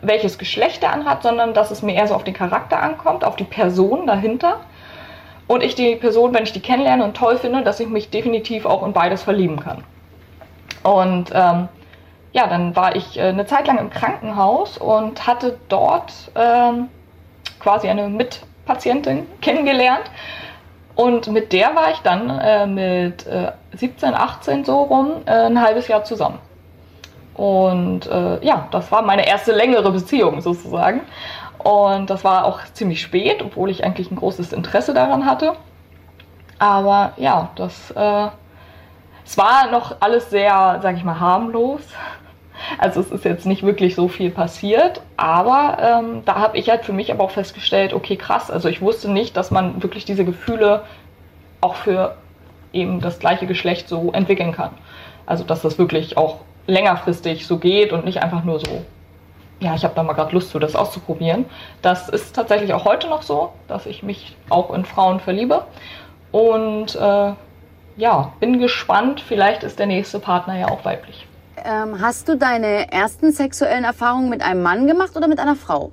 welches 0.06 0.38
Geschlecht 0.38 0.82
er 0.82 0.92
anhat, 0.92 1.22
sondern 1.22 1.54
dass 1.54 1.70
es 1.70 1.82
mir 1.82 1.94
eher 1.94 2.06
so 2.06 2.14
auf 2.14 2.24
den 2.24 2.34
Charakter 2.34 2.80
ankommt, 2.80 3.24
auf 3.24 3.36
die 3.36 3.44
Person 3.44 4.06
dahinter. 4.06 4.60
Und 5.46 5.62
ich 5.62 5.74
die 5.74 5.94
Person, 5.96 6.34
wenn 6.34 6.42
ich 6.42 6.52
die 6.52 6.60
kennenlerne 6.60 7.04
und 7.04 7.16
toll 7.16 7.38
finde, 7.38 7.62
dass 7.62 7.78
ich 7.78 7.88
mich 7.88 8.10
definitiv 8.10 8.66
auch 8.66 8.84
in 8.84 8.92
beides 8.92 9.22
verlieben 9.22 9.60
kann. 9.60 9.84
Und 10.82 11.30
ähm, 11.32 11.68
ja, 12.32 12.46
dann 12.46 12.76
war 12.76 12.96
ich 12.96 13.16
äh, 13.16 13.22
eine 13.22 13.46
Zeit 13.46 13.66
lang 13.66 13.78
im 13.78 13.90
Krankenhaus 13.90 14.76
und 14.78 15.26
hatte 15.26 15.58
dort 15.68 16.12
ähm, 16.34 16.88
quasi 17.60 17.88
eine 17.88 18.08
Mitpatientin 18.08 19.26
kennengelernt. 19.40 20.10
Und 20.94 21.28
mit 21.28 21.52
der 21.52 21.74
war 21.74 21.90
ich 21.90 21.98
dann 21.98 22.30
äh, 22.40 22.66
mit 22.66 23.26
äh, 23.26 23.52
17, 23.72 24.14
18 24.14 24.64
so 24.64 24.82
rum 24.82 25.22
äh, 25.26 25.30
ein 25.30 25.60
halbes 25.60 25.88
Jahr 25.88 26.04
zusammen. 26.04 26.38
Und 27.36 28.06
äh, 28.06 28.42
ja, 28.44 28.66
das 28.70 28.90
war 28.90 29.02
meine 29.02 29.26
erste 29.26 29.52
längere 29.52 29.92
Beziehung 29.92 30.40
sozusagen. 30.40 31.02
Und 31.58 32.08
das 32.08 32.24
war 32.24 32.46
auch 32.46 32.60
ziemlich 32.72 33.02
spät, 33.02 33.42
obwohl 33.42 33.70
ich 33.70 33.84
eigentlich 33.84 34.10
ein 34.10 34.16
großes 34.16 34.54
Interesse 34.54 34.94
daran 34.94 35.26
hatte. 35.26 35.52
Aber 36.58 37.12
ja, 37.18 37.50
das, 37.56 37.90
äh, 37.90 38.28
es 39.24 39.36
war 39.36 39.70
noch 39.70 39.96
alles 40.00 40.30
sehr, 40.30 40.78
sag 40.82 40.96
ich 40.96 41.04
mal, 41.04 41.20
harmlos. 41.20 41.82
Also 42.78 43.00
es 43.00 43.10
ist 43.10 43.26
jetzt 43.26 43.44
nicht 43.44 43.64
wirklich 43.64 43.94
so 43.94 44.08
viel 44.08 44.30
passiert, 44.30 45.02
aber 45.18 45.76
ähm, 45.78 46.22
da 46.24 46.36
habe 46.36 46.56
ich 46.56 46.70
halt 46.70 46.86
für 46.86 46.94
mich 46.94 47.12
aber 47.12 47.22
auch 47.22 47.30
festgestellt, 47.30 47.92
okay, 47.92 48.16
krass, 48.16 48.50
also 48.50 48.70
ich 48.70 48.80
wusste 48.80 49.10
nicht, 49.10 49.36
dass 49.36 49.50
man 49.50 49.82
wirklich 49.82 50.06
diese 50.06 50.24
Gefühle 50.24 50.84
auch 51.60 51.74
für 51.74 52.16
eben 52.72 53.02
das 53.02 53.18
gleiche 53.18 53.46
Geschlecht 53.46 53.90
so 53.90 54.10
entwickeln 54.10 54.52
kann. 54.52 54.70
Also 55.26 55.44
dass 55.44 55.60
das 55.60 55.78
wirklich 55.78 56.16
auch 56.16 56.38
längerfristig 56.66 57.46
so 57.46 57.58
geht 57.58 57.92
und 57.92 58.04
nicht 58.04 58.22
einfach 58.22 58.44
nur 58.44 58.58
so, 58.60 58.84
ja, 59.60 59.74
ich 59.74 59.84
habe 59.84 59.94
da 59.94 60.02
mal 60.02 60.12
gerade 60.12 60.34
Lust 60.34 60.50
zu, 60.50 60.58
das 60.58 60.76
auszuprobieren. 60.76 61.46
Das 61.82 62.08
ist 62.08 62.34
tatsächlich 62.34 62.74
auch 62.74 62.84
heute 62.84 63.08
noch 63.08 63.22
so, 63.22 63.52
dass 63.68 63.86
ich 63.86 64.02
mich 64.02 64.36
auch 64.50 64.72
in 64.74 64.84
Frauen 64.84 65.20
verliebe. 65.20 65.64
Und 66.32 66.94
äh, 66.94 67.32
ja, 67.96 68.32
bin 68.40 68.58
gespannt, 68.58 69.20
vielleicht 69.20 69.62
ist 69.62 69.78
der 69.78 69.86
nächste 69.86 70.18
Partner 70.18 70.58
ja 70.58 70.68
auch 70.68 70.84
weiblich. 70.84 71.26
Ähm, 71.64 72.00
hast 72.00 72.28
du 72.28 72.36
deine 72.36 72.92
ersten 72.92 73.32
sexuellen 73.32 73.84
Erfahrungen 73.84 74.28
mit 74.28 74.42
einem 74.42 74.62
Mann 74.62 74.86
gemacht 74.86 75.16
oder 75.16 75.28
mit 75.28 75.40
einer 75.40 75.56
Frau? 75.56 75.90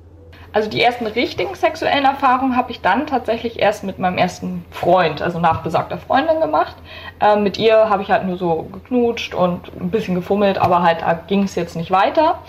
Also 0.53 0.69
die 0.69 0.83
ersten 0.83 1.07
richtigen 1.07 1.55
sexuellen 1.55 2.05
Erfahrungen 2.05 2.55
habe 2.55 2.71
ich 2.71 2.79
dann 2.79 3.07
tatsächlich 3.07 3.59
erst 3.59 3.83
mit 3.83 3.97
meinem 3.97 4.19
ersten 4.19 4.63
Freund, 4.69 5.19
also 5.19 5.39
nach 5.39 5.63
besagter 5.63 5.97
Freundin 5.97 6.39
gemacht. 6.39 6.75
Ähm, 7.19 7.41
mit 7.41 7.57
ihr 7.57 7.89
habe 7.89 8.03
ich 8.03 8.11
halt 8.11 8.25
nur 8.25 8.37
so 8.37 8.67
geknutscht 8.71 9.33
und 9.33 9.71
ein 9.81 9.89
bisschen 9.89 10.13
gefummelt, 10.13 10.59
aber 10.59 10.83
halt 10.83 11.03
ging 11.27 11.43
es 11.43 11.55
jetzt 11.55 11.75
nicht 11.75 11.89
weiter. 11.89 12.39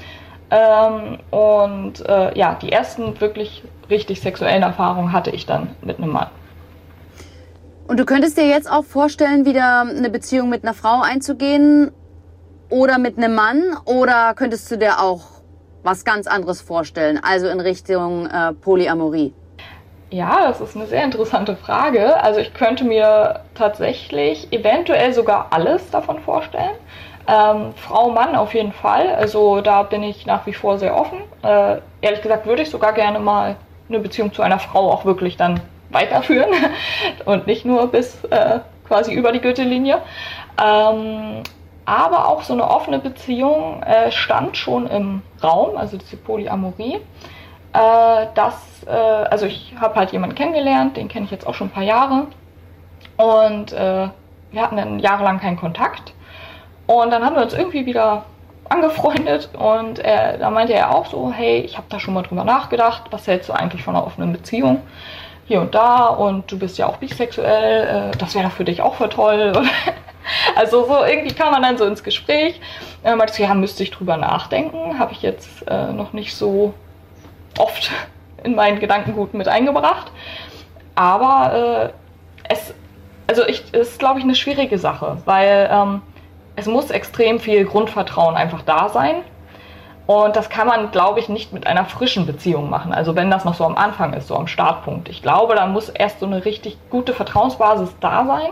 Ähm, 0.50 1.18
und 1.30 2.06
äh, 2.06 2.36
ja, 2.38 2.54
die 2.60 2.70
ersten 2.70 3.18
wirklich 3.22 3.64
richtig 3.88 4.20
sexuellen 4.20 4.62
Erfahrungen 4.62 5.12
hatte 5.12 5.30
ich 5.30 5.46
dann 5.46 5.74
mit 5.80 5.96
einem 5.96 6.10
Mann. 6.10 6.28
Und 7.88 7.98
du 7.98 8.04
könntest 8.04 8.36
dir 8.36 8.46
jetzt 8.46 8.70
auch 8.70 8.84
vorstellen, 8.84 9.46
wieder 9.46 9.80
eine 9.80 10.10
Beziehung 10.10 10.50
mit 10.50 10.62
einer 10.62 10.74
Frau 10.74 11.00
einzugehen 11.00 11.90
oder 12.68 12.98
mit 12.98 13.16
einem 13.16 13.34
Mann 13.34 13.62
oder 13.86 14.34
könntest 14.34 14.70
du 14.70 14.76
dir 14.76 15.00
auch 15.00 15.33
was 15.84 16.04
ganz 16.04 16.26
anderes 16.26 16.60
vorstellen, 16.60 17.20
also 17.22 17.48
in 17.48 17.60
Richtung 17.60 18.26
äh, 18.26 18.52
Polyamorie? 18.52 19.32
Ja, 20.10 20.46
das 20.48 20.60
ist 20.60 20.76
eine 20.76 20.86
sehr 20.86 21.04
interessante 21.04 21.56
Frage. 21.56 22.20
Also 22.22 22.40
ich 22.40 22.54
könnte 22.54 22.84
mir 22.84 23.40
tatsächlich 23.54 24.52
eventuell 24.52 25.12
sogar 25.12 25.48
alles 25.50 25.90
davon 25.90 26.20
vorstellen. 26.20 26.76
Ähm, 27.26 27.72
Frau, 27.76 28.10
Mann 28.10 28.36
auf 28.36 28.54
jeden 28.54 28.72
Fall. 28.72 29.14
Also 29.14 29.60
da 29.60 29.82
bin 29.82 30.02
ich 30.02 30.26
nach 30.26 30.46
wie 30.46 30.52
vor 30.52 30.78
sehr 30.78 30.96
offen. 30.96 31.18
Äh, 31.42 31.78
ehrlich 32.00 32.22
gesagt 32.22 32.46
würde 32.46 32.62
ich 32.62 32.70
sogar 32.70 32.92
gerne 32.92 33.18
mal 33.18 33.56
eine 33.88 33.98
Beziehung 33.98 34.32
zu 34.32 34.42
einer 34.42 34.58
Frau 34.58 34.90
auch 34.90 35.04
wirklich 35.04 35.36
dann 35.36 35.60
weiterführen 35.90 36.50
und 37.24 37.46
nicht 37.46 37.64
nur 37.64 37.88
bis 37.88 38.22
äh, 38.24 38.60
quasi 38.86 39.12
über 39.12 39.32
die 39.32 39.40
Gürtellinie. 39.40 40.00
Ähm, 40.62 41.42
aber 41.86 42.28
auch 42.28 42.42
so 42.42 42.52
eine 42.52 42.68
offene 42.68 42.98
Beziehung 42.98 43.82
äh, 43.82 44.10
stand 44.10 44.56
schon 44.56 44.86
im 44.86 45.22
Raum, 45.42 45.76
also 45.76 45.96
diese 45.96 46.16
Polyamorie. 46.16 46.94
Äh, 47.72 48.26
das, 48.34 48.84
äh, 48.86 48.90
also 48.90 49.46
ich 49.46 49.74
habe 49.80 49.96
halt 49.96 50.12
jemanden 50.12 50.34
kennengelernt, 50.34 50.96
den 50.96 51.08
kenne 51.08 51.26
ich 51.26 51.30
jetzt 51.30 51.46
auch 51.46 51.54
schon 51.54 51.68
ein 51.68 51.72
paar 51.72 51.82
Jahre. 51.82 52.26
Und 53.16 53.72
äh, 53.72 54.08
wir 54.50 54.62
hatten 54.62 54.76
dann 54.76 54.98
jahrelang 54.98 55.40
keinen 55.40 55.56
Kontakt. 55.56 56.14
Und 56.86 57.10
dann 57.10 57.24
haben 57.24 57.36
wir 57.36 57.42
uns 57.42 57.54
irgendwie 57.54 57.86
wieder 57.86 58.24
angefreundet 58.68 59.50
und 59.58 59.98
er, 59.98 60.38
da 60.38 60.50
meinte 60.50 60.72
er 60.72 60.94
auch 60.94 61.06
so, 61.06 61.30
hey, 61.30 61.60
ich 61.60 61.76
habe 61.76 61.86
da 61.90 62.00
schon 62.00 62.14
mal 62.14 62.22
drüber 62.22 62.44
nachgedacht, 62.44 63.04
was 63.10 63.26
hältst 63.26 63.48
du 63.48 63.52
eigentlich 63.52 63.82
von 63.82 63.94
einer 63.94 64.06
offenen 64.06 64.32
Beziehung? 64.32 64.80
Hier 65.46 65.60
und 65.60 65.74
da 65.74 66.06
und 66.06 66.50
du 66.50 66.58
bist 66.58 66.78
ja 66.78 66.86
auch 66.86 66.96
bisexuell, 66.96 68.10
äh, 68.12 68.16
das 68.16 68.34
wäre 68.34 68.44
doch 68.44 68.52
für 68.52 68.64
dich 68.64 68.80
auch 68.80 68.94
voll 68.94 69.10
toll. 69.10 69.52
Also 70.56 70.86
so 70.86 71.04
irgendwie 71.04 71.34
kam 71.34 71.52
man 71.52 71.62
dann 71.62 71.76
so 71.76 71.84
ins 71.84 72.02
Gespräch. 72.02 72.60
Äh, 73.02 73.16
meinte 73.16 73.42
ja, 73.42 73.54
müsste 73.54 73.82
ich 73.82 73.90
drüber 73.90 74.16
nachdenken. 74.16 74.98
Habe 74.98 75.12
ich 75.12 75.22
jetzt 75.22 75.66
äh, 75.68 75.92
noch 75.92 76.12
nicht 76.12 76.34
so 76.34 76.74
oft 77.58 77.90
in 78.42 78.54
meinen 78.54 78.80
Gedankengut 78.80 79.34
mit 79.34 79.48
eingebracht. 79.48 80.12
Aber 80.94 81.92
äh, 82.48 82.52
es, 82.52 82.74
also 83.26 83.46
ich, 83.46 83.72
ist, 83.74 83.98
glaube 83.98 84.18
ich, 84.18 84.24
eine 84.24 84.34
schwierige 84.34 84.78
Sache, 84.78 85.18
weil 85.24 85.68
ähm, 85.70 86.02
es 86.56 86.66
muss 86.66 86.90
extrem 86.90 87.40
viel 87.40 87.64
Grundvertrauen 87.64 88.36
einfach 88.36 88.62
da 88.62 88.88
sein. 88.88 89.16
Und 90.06 90.36
das 90.36 90.50
kann 90.50 90.66
man, 90.66 90.90
glaube 90.90 91.18
ich, 91.18 91.30
nicht 91.30 91.54
mit 91.54 91.66
einer 91.66 91.86
frischen 91.86 92.26
Beziehung 92.26 92.68
machen. 92.68 92.92
Also 92.92 93.16
wenn 93.16 93.30
das 93.30 93.46
noch 93.46 93.54
so 93.54 93.64
am 93.64 93.76
Anfang 93.76 94.12
ist, 94.12 94.28
so 94.28 94.36
am 94.36 94.46
Startpunkt. 94.46 95.08
Ich 95.08 95.22
glaube, 95.22 95.54
da 95.54 95.66
muss 95.66 95.88
erst 95.88 96.20
so 96.20 96.26
eine 96.26 96.44
richtig 96.44 96.76
gute 96.90 97.14
Vertrauensbasis 97.14 97.96
da 98.00 98.26
sein. 98.26 98.50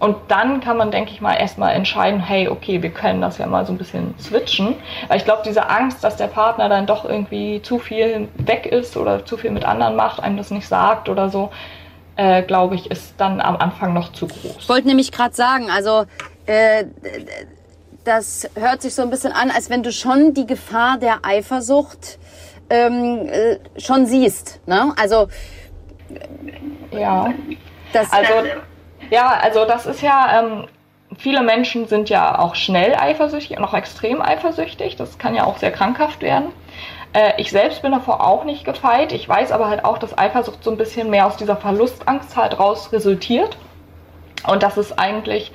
Und 0.00 0.16
dann 0.28 0.60
kann 0.60 0.78
man, 0.78 0.90
denke 0.90 1.12
ich 1.12 1.20
mal, 1.20 1.34
erstmal 1.34 1.74
entscheiden, 1.74 2.20
hey, 2.20 2.48
okay, 2.48 2.82
wir 2.82 2.90
können 2.90 3.20
das 3.20 3.36
ja 3.36 3.46
mal 3.46 3.66
so 3.66 3.72
ein 3.72 3.78
bisschen 3.78 4.14
switchen. 4.18 4.74
Weil 5.08 5.18
ich 5.18 5.24
glaube, 5.24 5.42
diese 5.44 5.68
Angst, 5.68 6.02
dass 6.02 6.16
der 6.16 6.26
Partner 6.26 6.70
dann 6.70 6.86
doch 6.86 7.04
irgendwie 7.04 7.60
zu 7.62 7.78
viel 7.78 8.28
weg 8.34 8.64
ist 8.64 8.96
oder 8.96 9.24
zu 9.26 9.36
viel 9.36 9.50
mit 9.50 9.64
anderen 9.64 9.96
macht, 9.96 10.22
einem 10.22 10.38
das 10.38 10.50
nicht 10.50 10.66
sagt 10.66 11.10
oder 11.10 11.28
so, 11.28 11.50
äh, 12.16 12.42
glaube 12.42 12.76
ich, 12.76 12.90
ist 12.90 13.14
dann 13.18 13.42
am 13.42 13.56
Anfang 13.56 13.92
noch 13.92 14.12
zu 14.12 14.26
groß. 14.26 14.56
Ich 14.58 14.68
wollte 14.70 14.88
nämlich 14.88 15.12
gerade 15.12 15.34
sagen, 15.34 15.70
also 15.70 16.06
äh, 16.46 16.84
das 18.04 18.48
hört 18.54 18.80
sich 18.80 18.94
so 18.94 19.02
ein 19.02 19.10
bisschen 19.10 19.32
an, 19.32 19.50
als 19.50 19.68
wenn 19.68 19.82
du 19.82 19.92
schon 19.92 20.32
die 20.32 20.46
Gefahr 20.46 20.96
der 20.96 21.18
Eifersucht 21.22 22.18
ähm, 22.70 23.28
äh, 23.28 23.58
schon 23.78 24.06
siehst. 24.06 24.66
Ne? 24.66 24.94
Also 24.98 25.28
ja. 26.90 27.34
Das, 27.92 28.10
also 28.12 28.32
ja, 29.10 29.28
also 29.28 29.64
das 29.64 29.86
ist 29.86 30.02
ja. 30.02 30.40
Ähm, 30.40 30.66
viele 31.18 31.42
Menschen 31.42 31.88
sind 31.88 32.08
ja 32.08 32.38
auch 32.38 32.54
schnell 32.54 32.94
eifersüchtig 32.94 33.58
und 33.58 33.64
auch 33.64 33.74
extrem 33.74 34.22
eifersüchtig. 34.22 34.96
Das 34.96 35.18
kann 35.18 35.34
ja 35.34 35.44
auch 35.44 35.58
sehr 35.58 35.72
krankhaft 35.72 36.22
werden. 36.22 36.52
Äh, 37.12 37.32
ich 37.38 37.50
selbst 37.50 37.82
bin 37.82 37.92
davor 37.92 38.24
auch 38.24 38.44
nicht 38.44 38.64
gefeit. 38.64 39.12
Ich 39.12 39.28
weiß 39.28 39.52
aber 39.52 39.68
halt 39.68 39.84
auch, 39.84 39.98
dass 39.98 40.16
Eifersucht 40.16 40.62
so 40.62 40.70
ein 40.70 40.76
bisschen 40.76 41.10
mehr 41.10 41.26
aus 41.26 41.36
dieser 41.36 41.56
Verlustangst 41.56 42.36
halt 42.36 42.58
raus 42.58 42.92
resultiert. 42.92 43.56
Und 44.46 44.62
das 44.62 44.78
ist 44.78 44.98
eigentlich, 44.98 45.52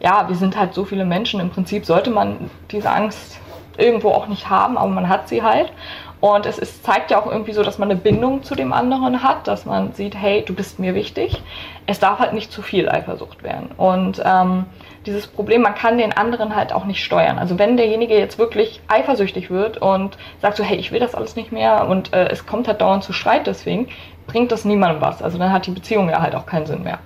ja, 0.00 0.28
wir 0.28 0.36
sind 0.36 0.58
halt 0.58 0.74
so 0.74 0.84
viele 0.84 1.04
Menschen. 1.04 1.40
Im 1.40 1.50
Prinzip 1.50 1.84
sollte 1.84 2.10
man 2.10 2.50
diese 2.70 2.90
Angst 2.90 3.38
irgendwo 3.76 4.10
auch 4.10 4.26
nicht 4.26 4.48
haben, 4.48 4.76
aber 4.78 4.90
man 4.90 5.08
hat 5.08 5.28
sie 5.28 5.42
halt. 5.42 5.72
Und 6.20 6.44
es 6.44 6.58
ist, 6.58 6.84
zeigt 6.84 7.10
ja 7.10 7.20
auch 7.20 7.30
irgendwie 7.30 7.52
so, 7.52 7.62
dass 7.62 7.78
man 7.78 7.90
eine 7.90 7.98
Bindung 7.98 8.42
zu 8.42 8.54
dem 8.54 8.74
anderen 8.74 9.22
hat, 9.22 9.48
dass 9.48 9.64
man 9.64 9.94
sieht, 9.94 10.14
hey, 10.14 10.44
du 10.44 10.54
bist 10.54 10.78
mir 10.78 10.94
wichtig. 10.94 11.42
Es 11.90 11.98
darf 11.98 12.20
halt 12.20 12.34
nicht 12.34 12.52
zu 12.52 12.62
viel 12.62 12.88
Eifersucht 12.88 13.42
werden. 13.42 13.70
Und 13.76 14.22
ähm, 14.24 14.66
dieses 15.06 15.26
Problem, 15.26 15.62
man 15.62 15.74
kann 15.74 15.98
den 15.98 16.12
anderen 16.12 16.54
halt 16.54 16.72
auch 16.72 16.84
nicht 16.84 17.02
steuern. 17.02 17.36
Also 17.36 17.58
wenn 17.58 17.76
derjenige 17.76 18.16
jetzt 18.16 18.38
wirklich 18.38 18.80
eifersüchtig 18.86 19.50
wird 19.50 19.78
und 19.78 20.16
sagt 20.40 20.56
so, 20.56 20.62
hey, 20.62 20.76
ich 20.76 20.92
will 20.92 21.00
das 21.00 21.16
alles 21.16 21.34
nicht 21.34 21.50
mehr 21.50 21.88
und 21.88 22.12
äh, 22.12 22.28
es 22.28 22.46
kommt 22.46 22.68
halt 22.68 22.80
dauernd 22.80 23.02
zu 23.02 23.12
Streit 23.12 23.48
deswegen, 23.48 23.88
bringt 24.28 24.52
das 24.52 24.64
niemandem 24.64 25.00
was. 25.00 25.20
Also 25.20 25.36
dann 25.36 25.52
hat 25.52 25.66
die 25.66 25.72
Beziehung 25.72 26.08
ja 26.08 26.22
halt 26.22 26.36
auch 26.36 26.46
keinen 26.46 26.66
Sinn 26.66 26.84
mehr. 26.84 27.00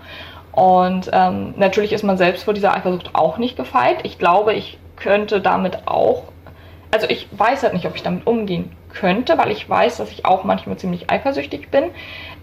Und 0.52 1.08
ähm, 1.14 1.54
natürlich 1.56 1.94
ist 1.94 2.04
man 2.04 2.18
selbst 2.18 2.44
vor 2.44 2.52
dieser 2.52 2.74
Eifersucht 2.74 3.14
auch 3.14 3.38
nicht 3.38 3.56
gefeit. 3.56 4.00
Ich 4.02 4.18
glaube, 4.18 4.52
ich 4.52 4.78
könnte 4.96 5.40
damit 5.40 5.88
auch, 5.88 6.24
also 6.90 7.08
ich 7.08 7.26
weiß 7.32 7.62
halt 7.62 7.72
nicht, 7.72 7.86
ob 7.86 7.96
ich 7.96 8.02
damit 8.02 8.26
umgehen 8.26 8.70
könnte, 8.92 9.38
weil 9.38 9.50
ich 9.50 9.68
weiß, 9.68 9.96
dass 9.96 10.10
ich 10.10 10.26
auch 10.26 10.44
manchmal 10.44 10.76
ziemlich 10.76 11.10
eifersüchtig 11.10 11.70
bin. 11.70 11.84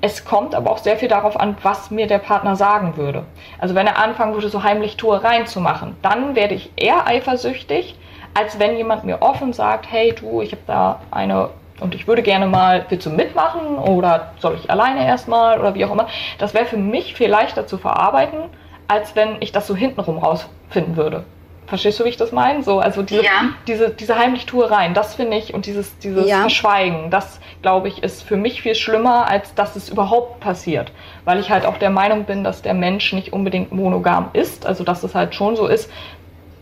Es 0.03 0.25
kommt 0.25 0.55
aber 0.55 0.71
auch 0.71 0.79
sehr 0.79 0.97
viel 0.97 1.09
darauf 1.09 1.39
an, 1.39 1.55
was 1.61 1.91
mir 1.91 2.07
der 2.07 2.17
Partner 2.17 2.55
sagen 2.55 2.97
würde. 2.97 3.23
Also 3.59 3.75
wenn 3.75 3.85
er 3.85 3.99
anfangen 3.99 4.33
würde, 4.33 4.49
so 4.49 4.63
heimlich 4.63 4.97
Tuereien 4.97 5.45
zu 5.45 5.61
machen, 5.61 5.95
dann 6.01 6.35
werde 6.35 6.55
ich 6.55 6.71
eher 6.75 7.05
eifersüchtig, 7.05 7.95
als 8.33 8.57
wenn 8.57 8.77
jemand 8.77 9.03
mir 9.03 9.21
offen 9.21 9.53
sagt, 9.53 9.91
hey 9.91 10.13
du, 10.13 10.41
ich 10.41 10.53
habe 10.53 10.63
da 10.65 10.99
eine 11.11 11.49
und 11.79 11.95
ich 11.95 12.07
würde 12.07 12.21
gerne 12.21 12.47
mal, 12.47 12.85
willst 12.89 13.05
du 13.05 13.09
mitmachen 13.09 13.77
oder 13.77 14.33
soll 14.39 14.55
ich 14.55 14.69
alleine 14.69 15.05
erstmal 15.05 15.59
oder 15.59 15.73
wie 15.75 15.83
auch 15.85 15.91
immer. 15.91 16.07
Das 16.37 16.53
wäre 16.53 16.65
für 16.65 16.77
mich 16.77 17.15
viel 17.15 17.29
leichter 17.29 17.67
zu 17.67 17.77
verarbeiten, 17.77 18.39
als 18.87 19.15
wenn 19.15 19.37
ich 19.39 19.51
das 19.51 19.67
so 19.67 19.75
hintenrum 19.75 20.19
rausfinden 20.19 20.95
würde. 20.95 21.25
Verstehst 21.71 22.01
du, 22.01 22.03
wie 22.03 22.09
ich 22.09 22.17
das 22.17 22.33
meine? 22.33 22.63
So, 22.63 22.81
also 22.81 23.01
diese, 23.01 23.23
ja. 23.23 23.45
diese, 23.65 23.91
diese 23.91 24.17
Heimlichtuereien, 24.17 24.93
das 24.93 25.15
finde 25.15 25.37
ich, 25.37 25.53
und 25.53 25.65
dieses, 25.65 25.97
dieses 25.99 26.27
ja. 26.27 26.41
Verschweigen, 26.41 27.09
das 27.09 27.39
glaube 27.61 27.87
ich, 27.87 28.03
ist 28.03 28.23
für 28.23 28.35
mich 28.35 28.61
viel 28.61 28.75
schlimmer, 28.75 29.29
als 29.29 29.55
dass 29.55 29.77
es 29.77 29.87
überhaupt 29.87 30.41
passiert. 30.41 30.91
Weil 31.23 31.39
ich 31.39 31.49
halt 31.49 31.65
auch 31.65 31.77
der 31.77 31.89
Meinung 31.89 32.25
bin, 32.25 32.43
dass 32.43 32.61
der 32.61 32.73
Mensch 32.73 33.13
nicht 33.13 33.31
unbedingt 33.31 33.71
monogam 33.71 34.31
ist, 34.33 34.65
also 34.65 34.83
dass 34.83 35.01
es 35.03 35.15
halt 35.15 35.33
schon 35.33 35.55
so 35.55 35.65
ist, 35.65 35.89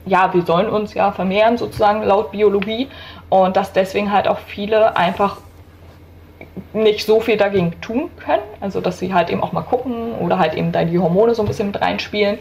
ja, 0.05 0.31
wir 0.31 0.43
sollen 0.43 0.69
uns 0.69 0.93
ja 0.93 1.11
vermehren, 1.11 1.57
sozusagen 1.57 2.03
laut 2.03 2.29
Biologie, 2.29 2.87
und 3.29 3.57
dass 3.57 3.73
deswegen 3.73 4.11
halt 4.11 4.27
auch 4.27 4.37
viele 4.37 4.95
einfach 4.95 5.37
nicht 6.73 7.05
so 7.05 7.19
viel 7.19 7.37
dagegen 7.37 7.79
tun 7.81 8.09
können, 8.23 8.43
also 8.61 8.81
dass 8.81 8.99
sie 8.99 9.13
halt 9.13 9.29
eben 9.29 9.41
auch 9.41 9.51
mal 9.51 9.61
gucken 9.61 10.13
oder 10.19 10.37
halt 10.37 10.53
eben 10.53 10.71
da 10.71 10.83
die 10.83 10.99
Hormone 10.99 11.33
so 11.35 11.43
ein 11.43 11.47
bisschen 11.47 11.67
mit 11.67 11.81
reinspielen. 11.81 12.39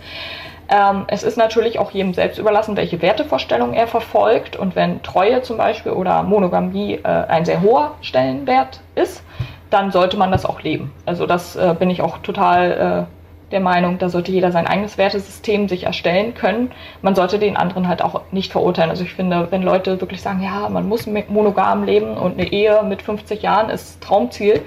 Ähm, 0.70 1.04
es 1.08 1.22
ist 1.22 1.38
natürlich 1.38 1.78
auch 1.78 1.90
jedem 1.92 2.12
selbst 2.12 2.38
überlassen, 2.38 2.76
welche 2.76 3.00
Wertevorstellung 3.00 3.72
er 3.72 3.86
verfolgt. 3.86 4.56
Und 4.56 4.76
wenn 4.76 5.02
Treue 5.02 5.40
zum 5.42 5.56
Beispiel 5.56 5.92
oder 5.92 6.22
Monogamie 6.22 7.00
äh, 7.02 7.08
ein 7.08 7.46
sehr 7.46 7.62
hoher 7.62 7.94
Stellenwert 8.02 8.80
ist, 8.94 9.22
dann 9.70 9.90
sollte 9.92 10.16
man 10.16 10.30
das 10.30 10.44
auch 10.44 10.62
leben. 10.62 10.92
Also 11.06 11.26
das 11.26 11.56
äh, 11.56 11.74
bin 11.78 11.88
ich 11.90 12.02
auch 12.02 12.18
total 12.18 13.06
äh, 13.08 13.17
der 13.50 13.60
Meinung, 13.60 13.98
da 13.98 14.08
sollte 14.08 14.32
jeder 14.32 14.52
sein 14.52 14.66
eigenes 14.66 14.98
Wertesystem 14.98 15.68
sich 15.68 15.84
erstellen 15.84 16.34
können. 16.34 16.70
Man 17.02 17.14
sollte 17.14 17.38
den 17.38 17.56
anderen 17.56 17.88
halt 17.88 18.02
auch 18.02 18.22
nicht 18.30 18.52
verurteilen. 18.52 18.90
Also 18.90 19.04
ich 19.04 19.14
finde, 19.14 19.48
wenn 19.50 19.62
Leute 19.62 20.00
wirklich 20.00 20.20
sagen, 20.20 20.42
ja, 20.42 20.68
man 20.68 20.88
muss 20.88 21.06
monogam 21.06 21.84
leben 21.84 22.16
und 22.16 22.38
eine 22.38 22.52
Ehe 22.52 22.82
mit 22.82 23.02
50 23.02 23.42
Jahren 23.42 23.70
ist 23.70 24.02
Traumziel, 24.02 24.60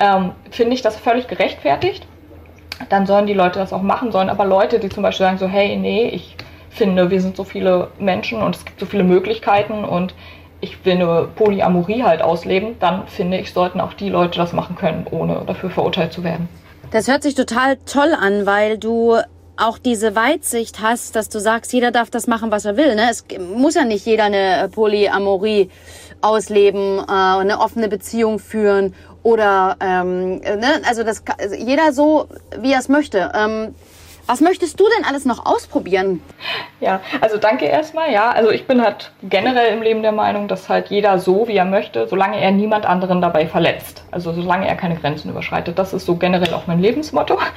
ähm, 0.00 0.32
finde 0.50 0.74
ich 0.74 0.82
das 0.82 0.96
völlig 0.96 1.28
gerechtfertigt 1.28 2.06
dann 2.88 3.06
sollen 3.06 3.26
die 3.26 3.34
Leute 3.34 3.58
das 3.58 3.72
auch 3.72 3.82
machen, 3.82 4.10
sollen 4.10 4.30
aber 4.30 4.44
Leute, 4.44 4.78
die 4.78 4.88
zum 4.88 5.02
Beispiel 5.02 5.26
sagen 5.26 5.38
so, 5.38 5.46
hey, 5.46 5.76
nee, 5.76 6.08
ich 6.08 6.36
finde, 6.70 7.10
wir 7.10 7.20
sind 7.20 7.36
so 7.36 7.44
viele 7.44 7.88
Menschen 7.98 8.40
und 8.40 8.56
es 8.56 8.64
gibt 8.64 8.80
so 8.80 8.86
viele 8.86 9.04
Möglichkeiten 9.04 9.84
und 9.84 10.14
ich 10.60 10.84
will 10.84 10.94
eine 10.94 11.28
Polyamorie 11.34 12.02
halt 12.02 12.22
ausleben, 12.22 12.76
dann 12.80 13.06
finde 13.06 13.38
ich, 13.38 13.52
sollten 13.52 13.80
auch 13.80 13.94
die 13.94 14.08
Leute 14.08 14.38
das 14.38 14.52
machen 14.52 14.76
können, 14.76 15.06
ohne 15.10 15.42
dafür 15.46 15.70
verurteilt 15.70 16.12
zu 16.12 16.22
werden. 16.22 16.48
Das 16.92 17.06
hört 17.06 17.22
sich 17.22 17.36
total 17.36 17.76
toll 17.86 18.14
an, 18.18 18.46
weil 18.46 18.76
du 18.76 19.16
auch 19.56 19.78
diese 19.78 20.16
Weitsicht 20.16 20.80
hast, 20.80 21.14
dass 21.14 21.28
du 21.28 21.38
sagst, 21.38 21.72
jeder 21.72 21.92
darf 21.92 22.10
das 22.10 22.26
machen, 22.26 22.50
was 22.50 22.64
er 22.64 22.76
will. 22.76 22.96
Ne? 22.96 23.08
Es 23.08 23.24
muss 23.38 23.76
ja 23.76 23.84
nicht 23.84 24.06
jeder 24.06 24.24
eine 24.24 24.68
Polyamorie 24.72 25.70
ausleben, 26.20 26.98
äh, 26.98 27.12
eine 27.12 27.60
offene 27.60 27.88
Beziehung 27.88 28.40
führen 28.40 28.94
oder 29.22 29.76
ähm, 29.80 30.38
ne? 30.38 30.80
also 30.88 31.04
das 31.04 31.22
also 31.38 31.54
jeder 31.54 31.92
so, 31.92 32.26
wie 32.58 32.72
er 32.72 32.80
es 32.80 32.88
möchte. 32.88 33.30
Ähm, 33.34 33.74
was 34.30 34.40
möchtest 34.40 34.78
du 34.78 34.84
denn 34.96 35.04
alles 35.04 35.24
noch 35.24 35.44
ausprobieren? 35.44 36.22
Ja, 36.78 37.00
also 37.20 37.36
danke 37.36 37.64
erstmal. 37.64 38.12
Ja, 38.12 38.30
also 38.30 38.50
ich 38.50 38.64
bin 38.64 38.80
halt 38.80 39.10
generell 39.24 39.74
im 39.74 39.82
Leben 39.82 40.02
der 40.02 40.12
Meinung, 40.12 40.46
dass 40.46 40.68
halt 40.68 40.88
jeder 40.88 41.18
so, 41.18 41.48
wie 41.48 41.56
er 41.56 41.64
möchte, 41.64 42.06
solange 42.06 42.40
er 42.40 42.52
niemand 42.52 42.86
anderen 42.86 43.20
dabei 43.20 43.48
verletzt. 43.48 44.04
Also 44.12 44.32
solange 44.32 44.68
er 44.68 44.76
keine 44.76 44.94
Grenzen 44.94 45.30
überschreitet. 45.30 45.80
Das 45.80 45.92
ist 45.92 46.06
so 46.06 46.14
generell 46.14 46.54
auch 46.54 46.68
mein 46.68 46.80
Lebensmotto. 46.80 47.38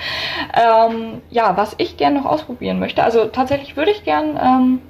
Ähm, 0.55 1.21
ja, 1.29 1.57
was 1.57 1.73
ich 1.77 1.97
gerne 1.97 2.19
noch 2.19 2.25
ausprobieren 2.25 2.79
möchte. 2.79 3.03
Also 3.03 3.25
tatsächlich 3.25 3.75
würde 3.75 3.91
ich 3.91 4.03
gern 4.03 4.39
ähm, 4.41 4.81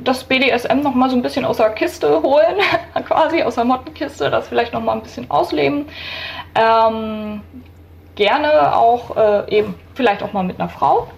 das 0.00 0.24
BDSM 0.24 0.80
noch 0.80 0.94
mal 0.94 1.10
so 1.10 1.16
ein 1.16 1.22
bisschen 1.22 1.44
aus 1.44 1.58
der 1.58 1.70
Kiste 1.70 2.22
holen, 2.22 2.56
quasi 3.06 3.42
aus 3.42 3.54
der 3.54 3.64
Mottenkiste, 3.64 4.30
das 4.30 4.48
vielleicht 4.48 4.72
noch 4.72 4.82
mal 4.82 4.92
ein 4.92 5.02
bisschen 5.02 5.30
ausleben. 5.30 5.86
Ähm, 6.54 7.42
gerne 8.14 8.76
auch 8.76 9.16
äh, 9.16 9.56
eben 9.58 9.74
vielleicht 9.94 10.22
auch 10.22 10.32
mal 10.32 10.44
mit 10.44 10.60
einer 10.60 10.68
Frau. 10.68 11.08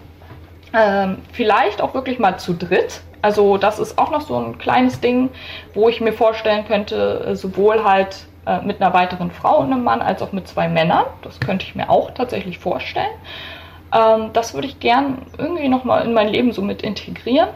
Ähm, 0.73 1.19
vielleicht 1.33 1.81
auch 1.81 1.95
wirklich 1.95 2.19
mal 2.19 2.39
zu 2.39 2.55
dritt. 2.55 3.01
Also 3.23 3.57
das 3.57 3.79
ist 3.79 3.99
auch 3.99 4.11
noch 4.11 4.21
so 4.21 4.37
ein 4.37 4.59
kleines 4.59 5.01
Ding, 5.01 5.31
wo 5.75 5.89
ich 5.89 6.01
mir 6.01 6.13
vorstellen 6.13 6.67
könnte, 6.67 7.25
äh, 7.27 7.35
sowohl 7.35 7.83
halt 7.83 8.27
äh, 8.47 8.61
mit 8.61 8.81
einer 8.81 8.93
weiteren 8.95 9.31
Frau 9.31 9.59
und 9.59 9.73
einem 9.73 9.85
Mann 9.85 10.01
als 10.01 10.23
auch 10.23 10.33
mit 10.33 10.47
zwei 10.49 10.69
Männern. 10.69 11.05
Das 11.23 11.41
könnte 11.41 11.65
ich 11.67 11.75
mir 11.75 11.91
auch 11.91 12.13
tatsächlich 12.13 12.59
vorstellen. 12.59 13.11
Ähm, 13.93 14.31
das 14.33 14.55
würde 14.55 14.69
ich 14.69 14.81
gern 14.81 15.23
irgendwie 15.39 15.69
noch 15.69 15.85
mal 15.85 16.05
in 16.05 16.13
mein 16.13 16.29
Leben 16.29 16.53
so 16.53 16.63
mit 16.63 16.83
integrieren. 16.83 17.49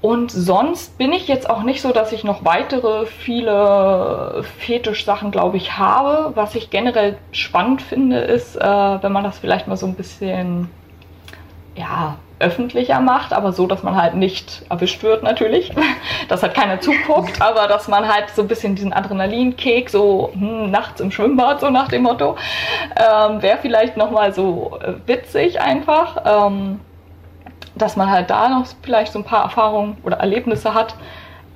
Und 0.00 0.30
sonst 0.30 0.96
bin 0.96 1.12
ich 1.12 1.26
jetzt 1.26 1.50
auch 1.50 1.64
nicht 1.64 1.82
so, 1.82 1.92
dass 1.92 2.12
ich 2.12 2.22
noch 2.22 2.44
weitere 2.44 3.06
viele 3.06 4.44
Fetisch-Sachen, 4.58 5.32
glaube 5.32 5.56
ich, 5.56 5.76
habe. 5.76 6.36
Was 6.36 6.54
ich 6.54 6.70
generell 6.70 7.18
spannend 7.32 7.82
finde, 7.82 8.18
ist, 8.18 8.54
äh, 8.54 8.62
wenn 8.62 9.12
man 9.12 9.24
das 9.24 9.38
vielleicht 9.38 9.66
mal 9.66 9.76
so 9.76 9.86
ein 9.86 9.94
bisschen, 9.94 10.70
ja, 11.74 12.16
öffentlicher 12.40 13.00
macht, 13.00 13.32
aber 13.32 13.52
so, 13.52 13.66
dass 13.66 13.82
man 13.82 14.00
halt 14.00 14.14
nicht 14.14 14.62
erwischt 14.70 15.02
wird 15.02 15.24
natürlich, 15.24 15.72
dass 16.28 16.42
halt 16.42 16.54
keiner 16.54 16.80
zuguckt, 16.80 17.40
aber 17.42 17.66
dass 17.66 17.88
man 17.88 18.06
halt 18.06 18.30
so 18.30 18.42
ein 18.42 18.48
bisschen 18.48 18.76
diesen 18.76 18.92
Adrenalinkick, 18.92 19.90
so 19.90 20.30
hm, 20.32 20.70
nachts 20.70 21.00
im 21.00 21.10
Schwimmbad, 21.10 21.60
so 21.60 21.70
nach 21.70 21.88
dem 21.88 22.02
Motto, 22.02 22.36
ähm, 22.96 23.42
wäre 23.42 23.58
vielleicht 23.60 23.96
nochmal 23.96 24.32
so 24.32 24.78
äh, 24.80 24.94
witzig 25.06 25.60
einfach. 25.60 26.22
Ähm, 26.24 26.80
dass 27.74 27.96
man 27.96 28.10
halt 28.10 28.30
da 28.30 28.48
noch 28.48 28.66
vielleicht 28.82 29.12
so 29.12 29.18
ein 29.18 29.24
paar 29.24 29.44
Erfahrungen 29.44 29.96
oder 30.02 30.18
Erlebnisse 30.18 30.74
hat. 30.74 30.94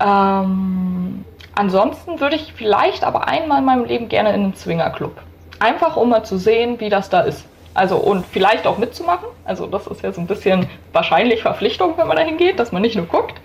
Ähm, 0.01 1.25
ansonsten 1.55 2.20
würde 2.20 2.37
ich 2.37 2.53
vielleicht 2.55 3.05
aber 3.05 3.29
einmal 3.29 3.59
in 3.59 3.64
meinem 3.64 3.85
Leben 3.85 4.09
gerne 4.09 4.31
in 4.31 4.42
einen 4.42 4.55
Swingerclub. 4.55 5.16
Einfach 5.59 5.96
um 5.96 6.09
mal 6.09 6.25
zu 6.25 6.38
sehen, 6.38 6.81
wie 6.81 6.88
das 6.88 7.09
da 7.09 7.20
ist. 7.20 7.46
Also 7.75 7.96
und 7.96 8.27
vielleicht 8.27 8.66
auch 8.66 8.79
mitzumachen. 8.79 9.29
Also 9.44 9.66
das 9.66 9.87
ist 9.87 10.03
ja 10.03 10.12
so 10.12 10.20
ein 10.20 10.27
bisschen 10.27 10.68
wahrscheinlich 10.92 11.42
Verpflichtung, 11.42 11.94
wenn 11.96 12.07
man 12.07 12.16
da 12.16 12.22
hingeht, 12.22 12.59
dass 12.59 12.72
man 12.72 12.83
nicht 12.83 12.96
nur 12.96 13.07
guckt. 13.07 13.40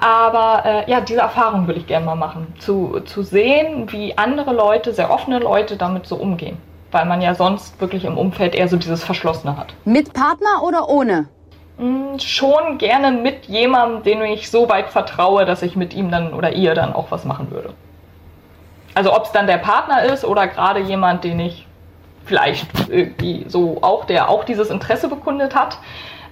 Aber 0.00 0.64
äh, 0.64 0.90
ja, 0.90 1.00
diese 1.00 1.20
Erfahrung 1.20 1.66
würde 1.66 1.80
ich 1.80 1.86
gerne 1.86 2.06
mal 2.06 2.14
machen. 2.14 2.54
Zu, 2.58 3.00
zu 3.00 3.22
sehen, 3.22 3.90
wie 3.90 4.16
andere 4.16 4.52
Leute, 4.52 4.92
sehr 4.92 5.10
offene 5.10 5.38
Leute 5.40 5.76
damit 5.76 6.06
so 6.06 6.16
umgehen. 6.16 6.58
Weil 6.92 7.06
man 7.06 7.20
ja 7.20 7.34
sonst 7.34 7.80
wirklich 7.80 8.04
im 8.04 8.16
Umfeld 8.16 8.54
eher 8.54 8.68
so 8.68 8.76
dieses 8.76 9.02
Verschlossene 9.02 9.56
hat. 9.56 9.74
Mit 9.84 10.12
Partner 10.12 10.62
oder 10.62 10.88
ohne? 10.88 11.28
Hm, 11.78 12.18
schon 12.18 12.78
gerne 12.78 13.12
mit 13.12 13.46
jemandem, 13.46 14.02
den 14.02 14.22
ich 14.22 14.50
so 14.50 14.68
weit 14.68 14.88
vertraue, 14.88 15.44
dass 15.44 15.62
ich 15.62 15.76
mit 15.76 15.92
ihm 15.94 16.10
dann 16.10 16.32
oder 16.32 16.52
ihr 16.52 16.74
dann 16.74 16.94
auch 16.94 17.10
was 17.10 17.24
machen 17.24 17.50
würde. 17.50 17.74
Also 18.94 19.14
ob 19.14 19.24
es 19.24 19.32
dann 19.32 19.46
der 19.46 19.58
Partner 19.58 20.04
ist 20.04 20.24
oder 20.24 20.46
gerade 20.46 20.80
jemand, 20.80 21.22
den 21.24 21.38
ich 21.38 21.66
vielleicht 22.24 22.88
irgendwie 22.88 23.44
so 23.48 23.78
auch, 23.82 24.06
der 24.06 24.30
auch 24.30 24.44
dieses 24.44 24.70
Interesse 24.70 25.08
bekundet 25.08 25.54
hat. 25.54 25.78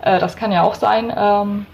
Äh, 0.00 0.18
das 0.18 0.36
kann 0.36 0.50
ja 0.50 0.62
auch 0.62 0.74
sein. 0.74 1.12
Ähm, 1.16 1.66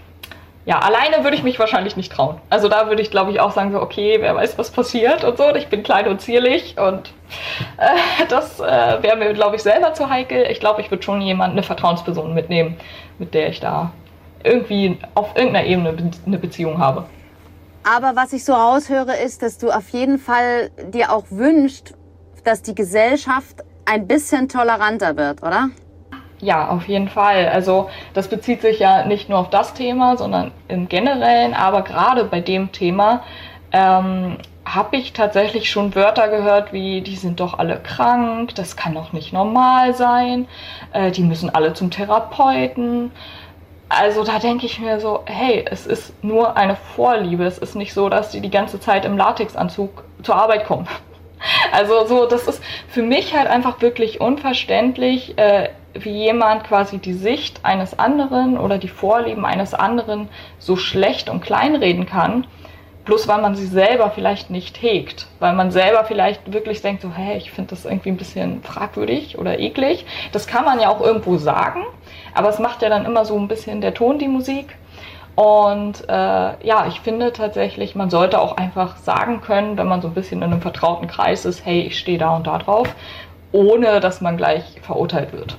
ja, 0.65 0.79
alleine 0.79 1.23
würde 1.23 1.35
ich 1.35 1.43
mich 1.43 1.57
wahrscheinlich 1.57 1.95
nicht 1.95 2.11
trauen. 2.11 2.37
Also 2.49 2.69
da 2.69 2.87
würde 2.87 3.01
ich, 3.01 3.09
glaube 3.09 3.31
ich, 3.31 3.39
auch 3.39 3.51
sagen, 3.51 3.71
so, 3.71 3.81
okay, 3.81 4.17
wer 4.19 4.35
weiß, 4.35 4.57
was 4.57 4.69
passiert 4.69 5.23
und 5.23 5.37
so. 5.37 5.55
Ich 5.55 5.67
bin 5.69 5.81
klein 5.81 6.07
und 6.07 6.21
zierlich 6.21 6.77
und 6.77 7.13
äh, 7.77 8.25
das 8.29 8.59
äh, 8.59 9.01
wäre 9.01 9.17
mir, 9.17 9.33
glaube 9.33 9.55
ich, 9.55 9.63
selber 9.63 9.93
zu 9.93 10.09
heikel. 10.09 10.45
Ich 10.49 10.59
glaube, 10.59 10.81
ich 10.81 10.91
würde 10.91 11.03
schon 11.03 11.21
jemanden, 11.21 11.57
eine 11.57 11.63
Vertrauensperson 11.63 12.33
mitnehmen, 12.33 12.77
mit 13.17 13.33
der 13.33 13.49
ich 13.49 13.59
da 13.59 13.91
irgendwie 14.43 14.97
auf 15.15 15.35
irgendeiner 15.35 15.65
Ebene 15.65 16.11
eine 16.25 16.37
Beziehung 16.37 16.77
habe. 16.77 17.05
Aber 17.83 18.15
was 18.15 18.31
ich 18.31 18.45
so 18.45 18.53
raushöre, 18.53 19.17
ist, 19.17 19.41
dass 19.41 19.57
du 19.57 19.71
auf 19.71 19.89
jeden 19.89 20.19
Fall 20.19 20.69
dir 20.93 21.11
auch 21.11 21.25
wünscht, 21.31 21.93
dass 22.43 22.61
die 22.61 22.75
Gesellschaft 22.75 23.63
ein 23.85 24.07
bisschen 24.07 24.47
toleranter 24.47 25.17
wird, 25.17 25.41
oder? 25.41 25.69
Ja, 26.41 26.69
auf 26.69 26.87
jeden 26.87 27.07
Fall. 27.07 27.47
Also 27.49 27.89
das 28.13 28.27
bezieht 28.27 28.61
sich 28.61 28.79
ja 28.79 29.05
nicht 29.05 29.29
nur 29.29 29.37
auf 29.37 29.51
das 29.51 29.73
Thema, 29.75 30.17
sondern 30.17 30.51
im 30.67 30.89
generellen, 30.89 31.53
aber 31.53 31.83
gerade 31.83 32.23
bei 32.25 32.41
dem 32.41 32.71
Thema 32.71 33.23
ähm, 33.71 34.37
habe 34.65 34.97
ich 34.97 35.13
tatsächlich 35.13 35.69
schon 35.69 35.93
Wörter 35.93 36.29
gehört 36.29 36.73
wie, 36.73 37.01
die 37.01 37.15
sind 37.15 37.39
doch 37.39 37.59
alle 37.59 37.77
krank, 37.79 38.55
das 38.55 38.75
kann 38.75 38.95
doch 38.95 39.13
nicht 39.13 39.33
normal 39.33 39.93
sein, 39.93 40.47
äh, 40.93 41.11
die 41.11 41.23
müssen 41.23 41.53
alle 41.53 41.73
zum 41.73 41.91
Therapeuten. 41.91 43.11
Also 43.89 44.23
da 44.23 44.39
denke 44.39 44.65
ich 44.65 44.79
mir 44.79 44.99
so, 44.99 45.23
hey, 45.25 45.65
es 45.69 45.85
ist 45.85 46.23
nur 46.23 46.55
eine 46.55 46.77
Vorliebe. 46.77 47.43
Es 47.43 47.57
ist 47.57 47.75
nicht 47.75 47.93
so, 47.93 48.07
dass 48.07 48.29
die 48.31 48.39
die 48.39 48.49
ganze 48.49 48.79
Zeit 48.79 49.03
im 49.03 49.17
Latexanzug 49.17 50.03
zur 50.23 50.35
Arbeit 50.35 50.65
kommen. 50.65 50.87
Also 51.71 52.05
so, 52.05 52.27
das 52.27 52.47
ist 52.47 52.61
für 52.87 53.01
mich 53.01 53.35
halt 53.35 53.47
einfach 53.47 53.81
wirklich 53.81 54.21
unverständlich, 54.21 55.39
äh, 55.39 55.69
wie 55.93 56.11
jemand 56.11 56.63
quasi 56.63 56.97
die 56.97 57.13
Sicht 57.13 57.61
eines 57.63 57.97
anderen 57.99 58.57
oder 58.57 58.77
die 58.77 58.87
Vorlieben 58.87 59.45
eines 59.45 59.73
anderen 59.73 60.29
so 60.59 60.75
schlecht 60.75 61.29
und 61.29 61.41
kleinreden 61.41 62.05
kann, 62.05 62.47
bloß 63.05 63.27
weil 63.27 63.41
man 63.41 63.55
sie 63.55 63.65
selber 63.65 64.11
vielleicht 64.11 64.49
nicht 64.49 64.81
hegt, 64.81 65.27
weil 65.39 65.53
man 65.53 65.71
selber 65.71 66.05
vielleicht 66.05 66.53
wirklich 66.53 66.81
denkt, 66.81 67.01
so, 67.01 67.11
hey, 67.11 67.37
ich 67.37 67.51
finde 67.51 67.71
das 67.71 67.85
irgendwie 67.85 68.09
ein 68.09 68.17
bisschen 68.17 68.63
fragwürdig 68.63 69.37
oder 69.37 69.59
eklig. 69.59 70.05
Das 70.31 70.47
kann 70.47 70.65
man 70.65 70.79
ja 70.79 70.89
auch 70.89 71.01
irgendwo 71.01 71.37
sagen, 71.37 71.83
aber 72.33 72.49
es 72.49 72.59
macht 72.59 72.81
ja 72.81 72.89
dann 72.89 73.05
immer 73.05 73.25
so 73.25 73.37
ein 73.37 73.47
bisschen 73.47 73.81
der 73.81 73.93
Ton 73.93 74.19
die 74.19 74.27
Musik. 74.27 74.77
Und 75.35 76.07
äh, 76.09 76.13
ja, 76.13 76.85
ich 76.87 76.99
finde 76.99 77.31
tatsächlich, 77.31 77.95
man 77.95 78.09
sollte 78.09 78.39
auch 78.39 78.57
einfach 78.57 78.97
sagen 78.97 79.41
können, 79.41 79.77
wenn 79.77 79.87
man 79.87 80.01
so 80.01 80.09
ein 80.09 80.13
bisschen 80.13 80.41
in 80.41 80.51
einem 80.51 80.61
vertrauten 80.61 81.07
Kreis 81.07 81.45
ist, 81.45 81.65
hey, 81.65 81.81
ich 81.81 81.97
stehe 81.97 82.17
da 82.17 82.35
und 82.35 82.47
da 82.47 82.57
drauf, 82.57 82.93
ohne 83.51 83.99
dass 84.01 84.21
man 84.21 84.37
gleich 84.37 84.63
verurteilt 84.81 85.31
wird. 85.33 85.57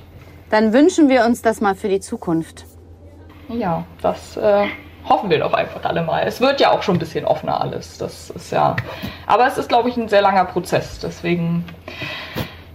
Dann 0.53 0.71
wünschen 0.71 1.09
wir 1.09 1.25
uns 1.25 1.41
das 1.41 1.61
mal 1.61 1.73
für 1.73 1.89
die 1.89 1.99
Zukunft. 1.99 2.65
Ja, 3.49 3.85
das 4.03 4.37
äh, 4.37 4.67
hoffen 5.03 5.31
wir 5.31 5.39
doch 5.39 5.51
einfach 5.51 5.83
alle 5.83 6.03
mal. 6.03 6.27
Es 6.27 6.41
wird 6.41 6.61
ja 6.61 6.69
auch 6.69 6.83
schon 6.83 6.97
ein 6.97 6.99
bisschen 6.99 7.25
offener 7.25 7.59
alles. 7.59 7.97
Das 7.97 8.29
ist 8.29 8.51
ja. 8.51 8.75
Aber 9.25 9.47
es 9.47 9.57
ist, 9.57 9.67
glaube 9.67 9.89
ich, 9.89 9.97
ein 9.97 10.09
sehr 10.09 10.21
langer 10.21 10.45
Prozess. 10.45 10.99
Deswegen 10.99 11.65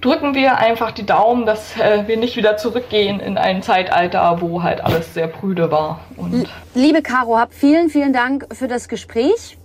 drücken 0.01 0.35
wir 0.35 0.59
einfach 0.59 0.91
die 0.91 1.07
Daumen, 1.07 1.47
dass 1.47 1.79
äh, 1.79 2.03
wir 2.09 2.17
nicht 2.17 2.37
wieder 2.37 2.57
zurückgehen 2.57 3.21
in 3.21 3.39
ein 3.39 3.63
Zeitalter, 3.63 4.41
wo 4.41 4.65
halt 4.65 4.81
alles 4.81 5.15
sehr 5.15 5.29
prüde 5.29 5.71
war. 5.71 6.01
Und 6.17 6.49
Liebe 6.75 7.01
Caro, 7.01 7.39
hab 7.39 7.55
vielen, 7.55 7.91
vielen 7.91 8.13
Dank 8.13 8.49
für 8.53 8.67
das 8.67 8.89
Gespräch. 8.89 9.57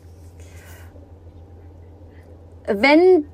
Wenn 2.67 3.25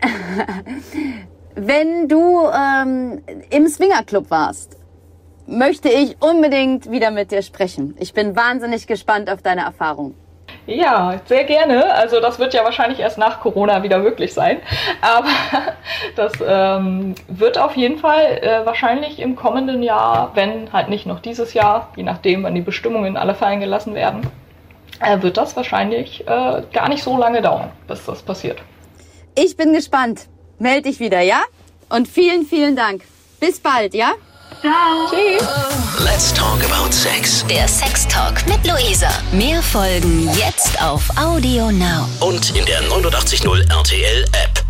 wenn 1.54 2.08
du 2.08 2.48
ähm, 2.48 3.22
im 3.50 3.66
Swingerclub 3.68 4.30
warst, 4.30 4.76
möchte 5.46 5.88
ich 5.88 6.16
unbedingt 6.20 6.90
wieder 6.90 7.10
mit 7.10 7.30
dir 7.30 7.42
sprechen. 7.42 7.94
Ich 7.98 8.14
bin 8.14 8.34
wahnsinnig 8.34 8.86
gespannt 8.86 9.30
auf 9.30 9.42
deine 9.42 9.62
Erfahrung. 9.62 10.14
Ja, 10.66 11.20
sehr 11.26 11.44
gerne. 11.44 11.92
Also 11.92 12.20
das 12.20 12.38
wird 12.38 12.54
ja 12.54 12.64
wahrscheinlich 12.64 12.98
erst 12.98 13.18
nach 13.18 13.40
Corona 13.40 13.82
wieder 13.82 13.98
möglich 13.98 14.32
sein. 14.32 14.60
Aber 15.02 15.28
das 16.16 16.32
ähm, 16.46 17.14
wird 17.28 17.58
auf 17.58 17.76
jeden 17.76 17.98
Fall 17.98 18.38
äh, 18.40 18.64
wahrscheinlich 18.64 19.20
im 19.20 19.36
kommenden 19.36 19.82
Jahr, 19.82 20.30
wenn 20.34 20.72
halt 20.72 20.88
nicht 20.88 21.04
noch 21.04 21.20
dieses 21.20 21.52
Jahr, 21.52 21.92
je 21.96 22.02
nachdem, 22.02 22.44
wann 22.44 22.54
die 22.54 22.62
Bestimmungen 22.62 23.18
alle 23.18 23.34
fallen 23.34 23.60
gelassen 23.60 23.94
werden, 23.94 24.22
äh, 25.00 25.20
wird 25.20 25.36
das 25.36 25.54
wahrscheinlich 25.54 26.22
äh, 26.26 26.62
gar 26.72 26.88
nicht 26.88 27.02
so 27.02 27.18
lange 27.18 27.42
dauern, 27.42 27.70
bis 27.86 28.06
das 28.06 28.22
passiert. 28.22 28.62
Ich 29.34 29.56
bin 29.56 29.74
gespannt. 29.74 30.28
Meld 30.58 30.86
dich 30.86 31.00
wieder, 31.00 31.20
ja? 31.20 31.42
Und 31.88 32.08
vielen, 32.08 32.46
vielen 32.46 32.76
Dank. 32.76 33.02
Bis 33.40 33.60
bald, 33.60 33.94
ja? 33.94 34.12
Ciao. 34.60 35.08
Tschüss. 35.10 35.46
Let's 35.98 36.32
talk 36.32 36.62
about 36.64 36.92
sex. 36.92 37.44
Der 37.48 37.66
Sex 37.68 38.06
Talk 38.08 38.46
mit 38.46 38.64
Luisa. 38.66 39.10
Mehr 39.32 39.62
Folgen 39.62 40.28
jetzt 40.34 40.80
auf 40.80 41.02
Audio 41.18 41.70
Now. 41.70 42.06
Und 42.20 42.56
in 42.56 42.64
der 42.64 42.82
89.0 42.84 43.70
RTL 43.70 44.24
App. 44.32 44.64